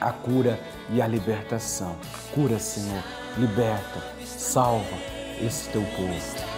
a 0.01 0.13
cura 0.13 0.59
e 0.91 1.03
a 1.03 1.07
libertação. 1.07 1.97
Cura, 2.35 2.59
Senhor, 2.59 3.03
liberta, 3.37 4.03
salva 4.25 4.97
esse 5.41 5.69
teu 5.71 5.83
povo. 5.83 6.58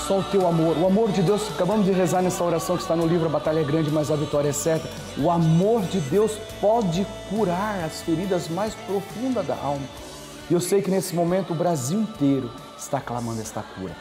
só 0.11 0.19
o 0.19 0.23
teu 0.23 0.45
amor 0.45 0.77
o 0.77 0.85
amor. 0.85 1.09
De 1.09 1.21
Deus, 1.21 1.49
acabamos 1.53 1.85
de 1.85 1.93
rezar 1.93 2.21
nessa 2.21 2.43
oração 2.43 2.75
que 2.75 2.81
está 2.81 2.97
no 2.97 3.07
livro 3.07 3.27
A 3.27 3.29
Batalha 3.29 3.61
é 3.61 3.63
Grande, 3.63 3.89
mas 3.89 4.11
a 4.11 4.15
vitória 4.17 4.49
é 4.49 4.51
certa. 4.51 4.89
O 5.17 5.31
amor 5.31 5.83
de 5.83 6.01
Deus 6.01 6.37
pode 6.59 7.07
curar 7.29 7.81
as 7.85 8.01
feridas 8.01 8.49
mais 8.49 8.75
profundas 8.75 9.47
da 9.47 9.55
alma. 9.55 9.85
E 10.49 10.53
eu 10.53 10.59
sei 10.59 10.81
que 10.81 10.91
nesse 10.91 11.15
momento 11.15 11.53
o 11.53 11.55
Brasil 11.55 12.01
inteiro 12.01 12.51
está 12.77 12.99
clamando 12.99 13.39
esta 13.39 13.61
cura. 13.61 13.95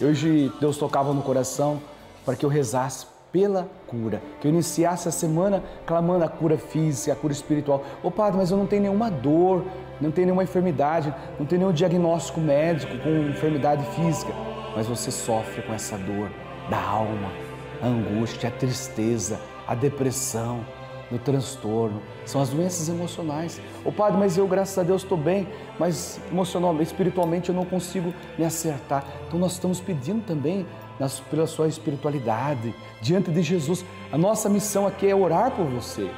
Hoje 0.00 0.50
Deus 0.58 0.78
tocava 0.78 1.12
no 1.12 1.20
coração 1.20 1.78
para 2.24 2.34
que 2.36 2.46
eu 2.46 2.48
rezasse 2.48 3.04
pela 3.30 3.68
cura, 3.86 4.22
que 4.40 4.48
eu 4.48 4.50
iniciasse 4.50 5.08
a 5.08 5.12
semana 5.12 5.62
clamando 5.84 6.24
a 6.24 6.28
cura 6.28 6.56
física, 6.56 7.12
a 7.12 7.16
cura 7.16 7.34
espiritual. 7.34 7.84
Ô 8.02 8.10
Padre, 8.10 8.38
mas 8.38 8.50
eu 8.50 8.56
não 8.56 8.66
tenho 8.66 8.82
nenhuma 8.82 9.10
dor, 9.10 9.62
não 10.00 10.10
tenho 10.10 10.24
nenhuma 10.24 10.42
enfermidade, 10.42 11.14
não 11.38 11.44
tenho 11.44 11.60
nenhum 11.60 11.72
diagnóstico 11.72 12.40
médico 12.40 12.96
com 12.98 13.28
enfermidade 13.28 13.84
física, 13.94 14.32
mas 14.74 14.86
você 14.86 15.10
sofre 15.10 15.62
com 15.62 15.72
essa 15.72 15.96
dor 15.96 16.30
da 16.68 16.80
alma, 16.80 17.30
a 17.82 17.86
angústia, 17.86 18.48
a 18.48 18.52
tristeza, 18.52 19.40
a 19.66 19.74
depressão, 19.74 20.64
o 21.10 21.18
transtorno, 21.18 22.00
são 22.24 22.40
as 22.40 22.50
doenças 22.50 22.88
emocionais. 22.88 23.60
Ô 23.84 23.90
Padre, 23.90 24.18
mas 24.18 24.36
eu, 24.36 24.46
graças 24.46 24.78
a 24.78 24.82
Deus, 24.82 25.02
estou 25.02 25.18
bem, 25.18 25.48
mas 25.78 26.20
emocionalmente, 26.30 26.90
espiritualmente 26.90 27.48
eu 27.48 27.54
não 27.54 27.64
consigo 27.64 28.14
me 28.38 28.44
acertar. 28.44 29.04
Então 29.26 29.38
nós 29.38 29.52
estamos 29.52 29.80
pedindo 29.80 30.24
também 30.24 30.66
nas, 30.98 31.18
pela 31.18 31.46
sua 31.46 31.66
espiritualidade, 31.66 32.74
diante 33.00 33.30
de 33.30 33.42
Jesus. 33.42 33.84
A 34.12 34.18
nossa 34.18 34.48
missão 34.48 34.86
aqui 34.86 35.08
é 35.08 35.14
orar 35.14 35.50
por 35.50 35.66
você. 35.66 36.08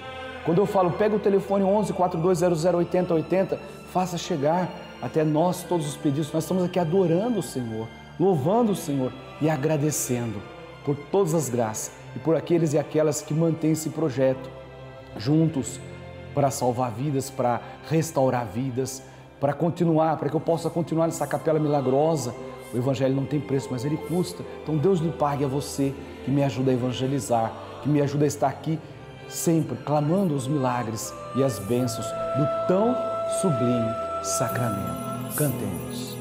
Quando 0.44 0.58
eu 0.58 0.66
falo, 0.66 0.90
pega 0.90 1.14
o 1.14 1.20
telefone 1.20 1.64
11 1.64 1.92
4200 1.92 2.64
8080, 2.64 3.60
faça 3.92 4.18
chegar 4.18 4.68
até 5.00 5.24
nós 5.24 5.62
todos 5.62 5.86
os 5.86 5.96
pedidos. 5.96 6.32
Nós 6.32 6.44
estamos 6.44 6.64
aqui 6.64 6.78
adorando 6.78 7.38
o 7.38 7.42
Senhor, 7.42 7.86
louvando 8.22 8.70
o 8.70 8.76
Senhor 8.76 9.12
e 9.40 9.50
agradecendo 9.50 10.40
por 10.84 10.94
todas 10.94 11.34
as 11.34 11.48
graças 11.48 11.90
e 12.14 12.20
por 12.20 12.36
aqueles 12.36 12.72
e 12.72 12.78
aquelas 12.78 13.20
que 13.20 13.34
mantêm 13.34 13.72
esse 13.72 13.90
projeto 13.90 14.48
juntos 15.16 15.80
para 16.32 16.48
salvar 16.50 16.92
vidas, 16.92 17.30
para 17.30 17.60
restaurar 17.88 18.46
vidas, 18.46 19.02
para 19.40 19.52
continuar, 19.52 20.16
para 20.18 20.28
que 20.28 20.36
eu 20.36 20.40
possa 20.40 20.70
continuar 20.70 21.06
nessa 21.06 21.26
capela 21.26 21.58
milagrosa. 21.58 22.32
O 22.72 22.76
Evangelho 22.76 23.14
não 23.14 23.26
tem 23.26 23.40
preço, 23.40 23.68
mas 23.70 23.84
ele 23.84 23.96
custa. 23.96 24.44
Então 24.62 24.76
Deus 24.76 25.00
lhe 25.00 25.10
pague 25.10 25.44
a 25.44 25.48
você 25.48 25.92
que 26.24 26.30
me 26.30 26.44
ajuda 26.44 26.70
a 26.70 26.74
evangelizar, 26.74 27.52
que 27.82 27.88
me 27.88 28.00
ajuda 28.00 28.24
a 28.24 28.28
estar 28.28 28.48
aqui 28.48 28.78
sempre 29.28 29.76
clamando 29.78 30.34
os 30.34 30.46
milagres 30.46 31.12
e 31.34 31.42
as 31.42 31.58
bênçãos 31.58 32.06
do 32.06 32.66
tão 32.68 32.94
sublime 33.40 33.92
sacramento. 34.22 35.34
Cantemos. 35.36 36.11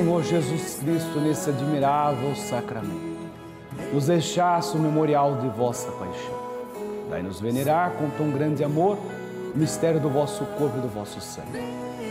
Senhor 0.00 0.24
Jesus 0.24 0.78
Cristo, 0.80 1.20
nesse 1.20 1.50
admirável 1.50 2.34
sacramento. 2.34 3.18
Nos 3.92 4.06
deixasse 4.06 4.74
o 4.74 4.80
memorial 4.80 5.36
de 5.36 5.48
vossa 5.48 5.90
paixão. 5.92 6.40
Dai-nos 7.10 7.38
venerar 7.38 7.90
com 7.90 8.08
tão 8.16 8.30
grande 8.30 8.64
amor 8.64 8.96
o 9.54 9.58
mistério 9.58 10.00
do 10.00 10.08
vosso 10.08 10.42
corpo 10.56 10.78
e 10.78 10.80
do 10.80 10.88
vosso 10.88 11.20
sangue, 11.20 11.60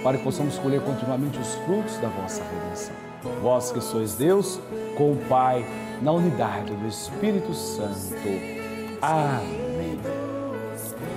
para 0.03 0.19
que 0.19 0.23
possamos 0.23 0.59
colher 0.59 0.81
continuamente 0.81 1.39
os 1.39 1.55
frutos 1.65 1.97
da 1.97 2.09
vossa 2.09 2.43
redenção. 2.43 2.93
Vós 3.41 3.71
que 3.71 3.81
sois 3.81 4.13
Deus, 4.13 4.59
com 4.95 5.13
o 5.13 5.17
Pai, 5.27 5.65
na 5.99 6.11
unidade 6.11 6.71
do 6.71 6.87
Espírito 6.87 7.55
Santo. 7.55 8.13
Amém. 9.01 9.99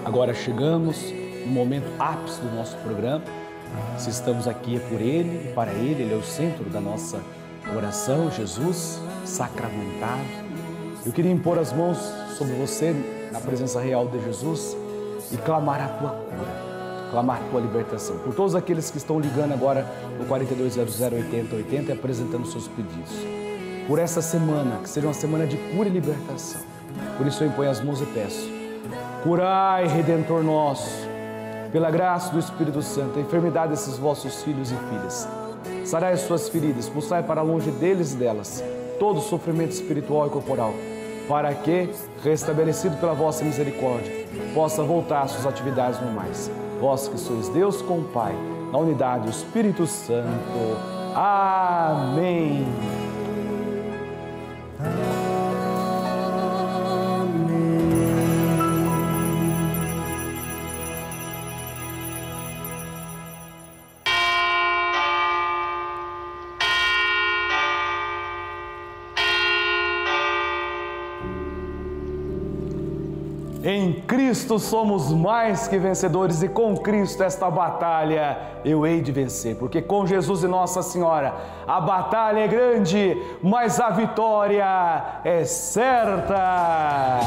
Agora 0.06 0.32
chegamos 0.32 1.12
no 1.44 1.52
momento 1.52 1.92
ápice 1.98 2.40
do 2.40 2.56
nosso 2.56 2.78
programa. 2.78 3.22
Se 3.98 4.10
estamos 4.10 4.48
aqui 4.48 4.76
é 4.76 4.80
por 4.80 5.00
Ele 5.00 5.50
e 5.50 5.52
para 5.52 5.72
Ele, 5.72 6.02
Ele 6.02 6.14
é 6.14 6.16
o 6.16 6.22
centro 6.22 6.64
da 6.70 6.80
nossa 6.80 7.20
oração, 7.76 8.30
Jesus 8.30 9.00
sacramentado. 9.24 10.20
Eu 11.04 11.12
queria 11.12 11.30
impor 11.30 11.58
as 11.58 11.72
mãos 11.72 11.98
sobre 12.36 12.54
você 12.54 12.94
na 13.32 13.40
presença 13.40 13.80
real 13.80 14.06
de 14.08 14.22
Jesus 14.24 14.76
e 15.32 15.36
clamar 15.36 15.80
a 15.80 15.88
tua 15.88 16.10
cura, 16.10 17.10
clamar 17.10 17.40
a 17.42 17.50
tua 17.50 17.60
libertação. 17.60 18.18
Por 18.18 18.34
todos 18.34 18.54
aqueles 18.54 18.90
que 18.90 18.98
estão 18.98 19.18
ligando 19.18 19.52
agora 19.52 19.86
no 20.18 20.26
4200 20.26 21.00
8080 21.00 21.90
e 21.90 21.92
apresentando 21.92 22.46
seus 22.46 22.68
pedidos. 22.68 23.10
Por 23.88 23.98
essa 23.98 24.22
semana, 24.22 24.78
que 24.82 24.88
seja 24.88 25.06
uma 25.06 25.14
semana 25.14 25.46
de 25.46 25.56
cura 25.56 25.88
e 25.88 25.92
libertação. 25.92 26.60
Por 27.16 27.26
isso 27.26 27.42
eu 27.42 27.48
imponho 27.48 27.70
as 27.70 27.80
mãos 27.80 28.00
e 28.00 28.06
peço: 28.06 28.48
curai, 29.24 29.86
Redentor 29.86 30.42
nosso, 30.42 31.08
pela 31.72 31.90
graça 31.90 32.30
do 32.30 32.38
Espírito 32.38 32.82
Santo, 32.82 33.18
a 33.18 33.22
enfermidade 33.22 33.70
desses 33.70 33.98
vossos 33.98 34.42
filhos 34.42 34.70
e 34.70 34.76
filhas. 34.76 35.28
Sarai 35.84 36.12
as 36.12 36.20
suas 36.20 36.48
feridas, 36.48 36.84
expulsai 36.84 37.22
para 37.22 37.42
longe 37.42 37.70
deles 37.70 38.12
e 38.12 38.16
delas 38.16 38.62
todo 39.02 39.20
sofrimento 39.20 39.72
espiritual 39.72 40.28
e 40.28 40.30
corporal, 40.30 40.72
para 41.28 41.52
que, 41.54 41.88
restabelecido 42.22 42.96
pela 42.98 43.14
vossa 43.14 43.44
misericórdia, 43.44 44.28
possa 44.54 44.84
voltar 44.84 45.22
às 45.22 45.32
suas 45.32 45.44
atividades 45.44 46.00
normais. 46.00 46.48
Vós 46.80 47.08
que 47.08 47.18
sois 47.18 47.48
Deus 47.48 47.82
com 47.82 47.98
o 47.98 48.04
Pai, 48.04 48.32
na 48.70 48.78
unidade 48.78 49.24
do 49.24 49.30
Espírito 49.30 49.88
Santo. 49.88 50.28
Amém. 51.16 52.64
Cristo 74.32 74.58
somos 74.58 75.12
mais 75.12 75.68
que 75.68 75.76
vencedores 75.76 76.42
e 76.42 76.48
com 76.48 76.74
Cristo 76.74 77.22
esta 77.22 77.50
batalha 77.50 78.38
eu 78.64 78.86
hei 78.86 79.02
de 79.02 79.12
vencer, 79.12 79.56
porque 79.56 79.82
com 79.82 80.06
Jesus 80.06 80.42
e 80.42 80.48
Nossa 80.48 80.82
Senhora 80.82 81.34
a 81.66 81.78
batalha 81.78 82.40
é 82.40 82.48
grande, 82.48 83.14
mas 83.42 83.78
a 83.78 83.90
vitória 83.90 85.20
é 85.22 85.44
certa. 85.44 87.20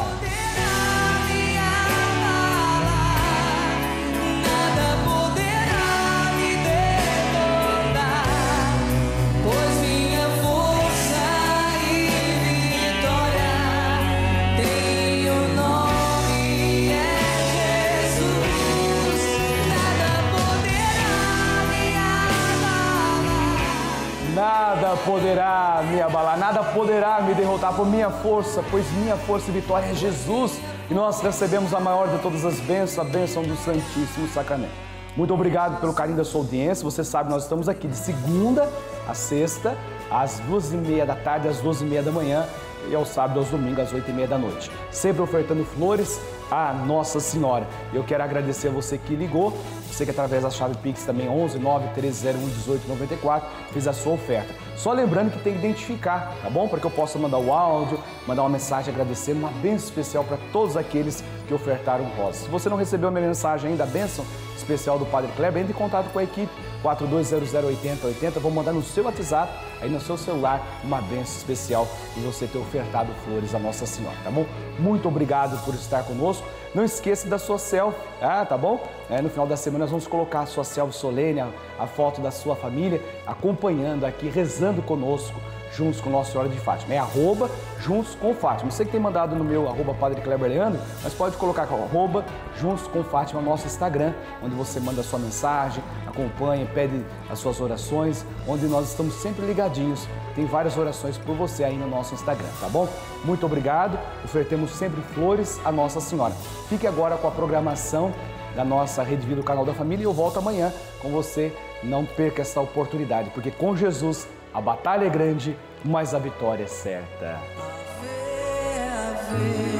Poderá 25.06 25.84
me 25.90 26.02
abalar, 26.02 26.38
nada 26.38 26.64
poderá 26.64 27.22
me 27.22 27.34
derrotar 27.34 27.74
por 27.74 27.86
minha 27.86 28.10
força, 28.10 28.64
pois 28.72 28.90
minha 28.94 29.16
força 29.16 29.50
e 29.50 29.54
vitória 29.54 29.86
é 29.86 29.94
Jesus. 29.94 30.60
E 30.90 30.94
nós 30.94 31.22
recebemos 31.22 31.74
a 31.74 31.80
maior 31.80 32.08
de 32.10 32.18
todas 32.20 32.44
as 32.44 32.60
bênçãos, 32.60 33.08
a 33.08 33.10
bênção 33.10 33.44
do 33.44 33.56
Santíssimo 33.56 34.28
Sacramento. 34.28 34.74
Muito 35.16 35.34
obrigado 35.34 35.80
pelo 35.80 35.94
carinho 35.94 36.18
da 36.18 36.26
sua 36.26 36.42
audiência. 36.42 36.84
Você 36.84 37.04
sabe, 37.04 37.30
nós 37.30 37.44
estamos 37.44 37.70
aqui 37.70 37.88
de 37.88 37.96
segunda 37.96 38.70
a 39.08 39.14
sexta, 39.14 39.78
às 40.12 40.40
duas 40.40 40.74
e 40.74 40.78
meia 40.78 41.06
da 41.06 41.16
tarde, 41.16 41.48
às 41.48 41.62
duas 41.62 41.82
e 41.82 41.86
meia 41.86 42.04
da 42.04 42.12
manhã 42.12 42.46
e 42.90 42.96
ao 42.96 43.06
sábado, 43.06 43.40
aos 43.40 43.50
domingos, 43.50 43.80
às 43.80 43.94
oito 43.94 44.10
e 44.10 44.14
meia 44.14 44.28
da 44.28 44.38
noite. 44.38 44.70
Sempre 44.92 45.22
ofertando 45.22 45.64
flores 45.64 46.20
à 46.50 46.74
Nossa 46.74 47.20
Senhora. 47.20 47.68
Eu 47.94 48.04
quero 48.04 48.24
agradecer 48.24 48.68
a 48.68 48.72
você 48.72 48.98
que 48.98 49.16
ligou, 49.16 49.58
você 49.90 50.06
que 50.06 50.12
através 50.12 50.44
da 50.44 50.50
chave 50.50 50.76
Pix 50.78 51.04
também 51.04 51.30
11 51.30 51.60
9 51.60 51.86
1301 51.86 52.48
18 52.50 52.88
94 52.88 53.50
fez 53.72 53.88
a 53.88 53.94
sua 53.94 54.14
oferta. 54.14 54.54
Só 54.76 54.92
lembrando 54.92 55.32
que 55.32 55.40
tem 55.40 55.54
que 55.54 55.60
identificar, 55.60 56.36
tá 56.42 56.50
bom? 56.50 56.68
Para 56.68 56.80
que 56.80 56.86
eu 56.86 56.92
possa 56.92 57.18
mandar 57.18 57.38
o 57.38 57.54
áudio, 57.54 58.00
mandar 58.28 58.44
uma 58.44 58.50
mensagem 58.50 58.94
agradecendo, 58.94 59.40
uma 59.40 59.52
bênção 59.52 59.88
especial 59.88 60.24
para 60.24 60.38
todos 60.52 60.76
aqueles 60.76 61.24
que 61.48 61.54
ofertaram 61.54 62.06
rosas. 62.18 62.44
Se 62.44 62.50
você 62.50 62.70
não 62.70 62.78
recebeu 62.78 63.10
a 63.10 63.12
minha 63.12 63.28
mensagem 63.28 63.72
ainda, 63.72 63.84
a 63.84 63.88
bênção 63.88 64.26
especial 64.56 64.98
do 64.98 65.06
Padre 65.06 65.32
Kleber, 65.36 65.62
entre 65.62 65.74
em 65.74 65.76
contato 65.76 66.12
com 66.12 66.20
a 66.20 66.24
equipe 66.24 66.52
42008080. 66.84 68.40
Vou 68.40 68.52
mandar 68.52 68.74
no 68.74 68.82
seu 68.82 69.06
WhatsApp, 69.06 69.52
aí 69.82 69.90
no 69.90 70.00
seu 70.00 70.18
celular, 70.18 70.82
uma 70.84 71.02
bênção 71.02 71.38
especial 71.38 71.88
e 72.16 72.20
você 72.22 72.48
ter 72.48 72.58
ofertado 72.58 73.12
flores 73.26 73.54
à 73.54 73.60
Nossa 73.60 73.86
Senhora, 73.86 74.16
tá 74.24 74.32
bom? 74.32 74.46
Muito 74.80 75.08
obrigado 75.08 75.64
por 75.66 75.74
estar 75.74 76.04
conosco. 76.04 76.46
Não 76.74 76.84
esqueça 76.84 77.28
da 77.30 77.38
sua 77.38 77.58
selfie, 77.58 78.00
ah, 78.22 78.46
tá 78.46 78.58
bom? 78.58 78.84
É, 79.10 79.22
no 79.22 79.30
final 79.30 79.48
da 79.48 79.56
semana 79.56 79.86
nós 79.86 79.92
vamos 79.92 80.08
colocar 80.08 80.42
a 80.42 80.46
sua 80.46 80.64
selfie 80.64 80.98
solene, 80.98 81.40
a, 81.40 81.50
a 81.80 81.88
foto 81.88 82.20
da 82.20 82.32
sua 82.32 82.56
família, 82.56 83.02
acompanhando 83.26 84.06
aqui, 84.06 84.28
rezando 84.28 84.82
conosco 84.82 85.40
juntos 85.76 86.02
com 86.02 86.10
Nossa 86.10 86.32
Senhora 86.32 86.50
de 86.50 86.58
Fátima. 86.60 86.94
É 86.94 86.98
arroba 86.98 87.50
juntos 87.80 88.16
com 88.16 88.34
Fátima. 88.34 88.72
Você 88.72 88.86
que 88.86 88.92
tem 88.92 89.00
mandado 89.00 89.36
no 89.36 89.44
meu 89.44 89.68
arroba 89.68 89.94
Padre 89.94 90.22
Kleber 90.22 90.50
Leandro, 90.50 90.80
mas 91.04 91.14
pode 91.14 91.36
colocar 91.38 91.68
com 91.68 91.76
arroba 91.76 92.26
juntos 92.56 92.88
com 92.88 93.04
Fátima 93.04 93.42
no 93.42 93.50
nosso 93.50 93.66
Instagram, 93.66 94.14
onde 94.44 94.56
você 94.56 94.80
manda 94.80 95.02
a 95.02 95.04
sua 95.04 95.20
mensagem, 95.20 95.84
acompanha, 96.08 96.66
pede 96.74 97.06
as 97.30 97.40
suas 97.40 97.60
orações, 97.60 98.26
onde 98.48 98.66
nós 98.66 98.90
estamos 98.90 99.14
sempre 99.16 99.46
ligadinhos. 99.46 100.08
Tem 100.36 100.46
várias 100.46 100.78
orações 100.78 101.18
por 101.18 101.36
você 101.36 101.64
aí 101.64 101.78
no 101.78 101.88
nosso 101.88 102.14
Instagram, 102.14 102.50
tá 102.60 102.68
bom? 102.68 102.88
Muito 103.24 103.46
obrigado. 103.46 104.00
Ofertemos 104.24 104.72
sempre 104.72 105.02
flores 105.14 105.60
à 105.64 105.72
Nossa 105.72 106.00
Senhora. 106.00 106.34
Fique 106.70 106.88
agora 106.88 107.18
com 107.18 107.28
a 107.28 107.32
programação 107.32 108.14
da 108.56 108.64
nossa 108.64 109.04
Rede 109.04 109.28
Vida, 109.28 109.42
o 109.42 109.44
canal 109.44 109.66
da 109.66 109.74
família, 109.74 110.04
e 110.04 110.06
eu 110.06 110.14
volto 110.14 110.40
amanhã 110.40 110.72
com 111.02 111.10
você. 111.10 111.54
Não 111.84 112.06
perca 112.06 112.42
essa 112.42 112.62
oportunidade, 112.62 113.30
porque 113.32 113.52
com 113.52 113.76
Jesus 113.76 114.28
a 114.54 114.62
batalha 114.62 115.06
é 115.06 115.10
grande, 115.10 115.58
mas 115.84 116.14
a 116.14 116.20
vitória 116.20 116.64
é 116.64 116.68
certa. 116.68 117.40
Ave, 117.58 119.40
ave. 119.42 119.75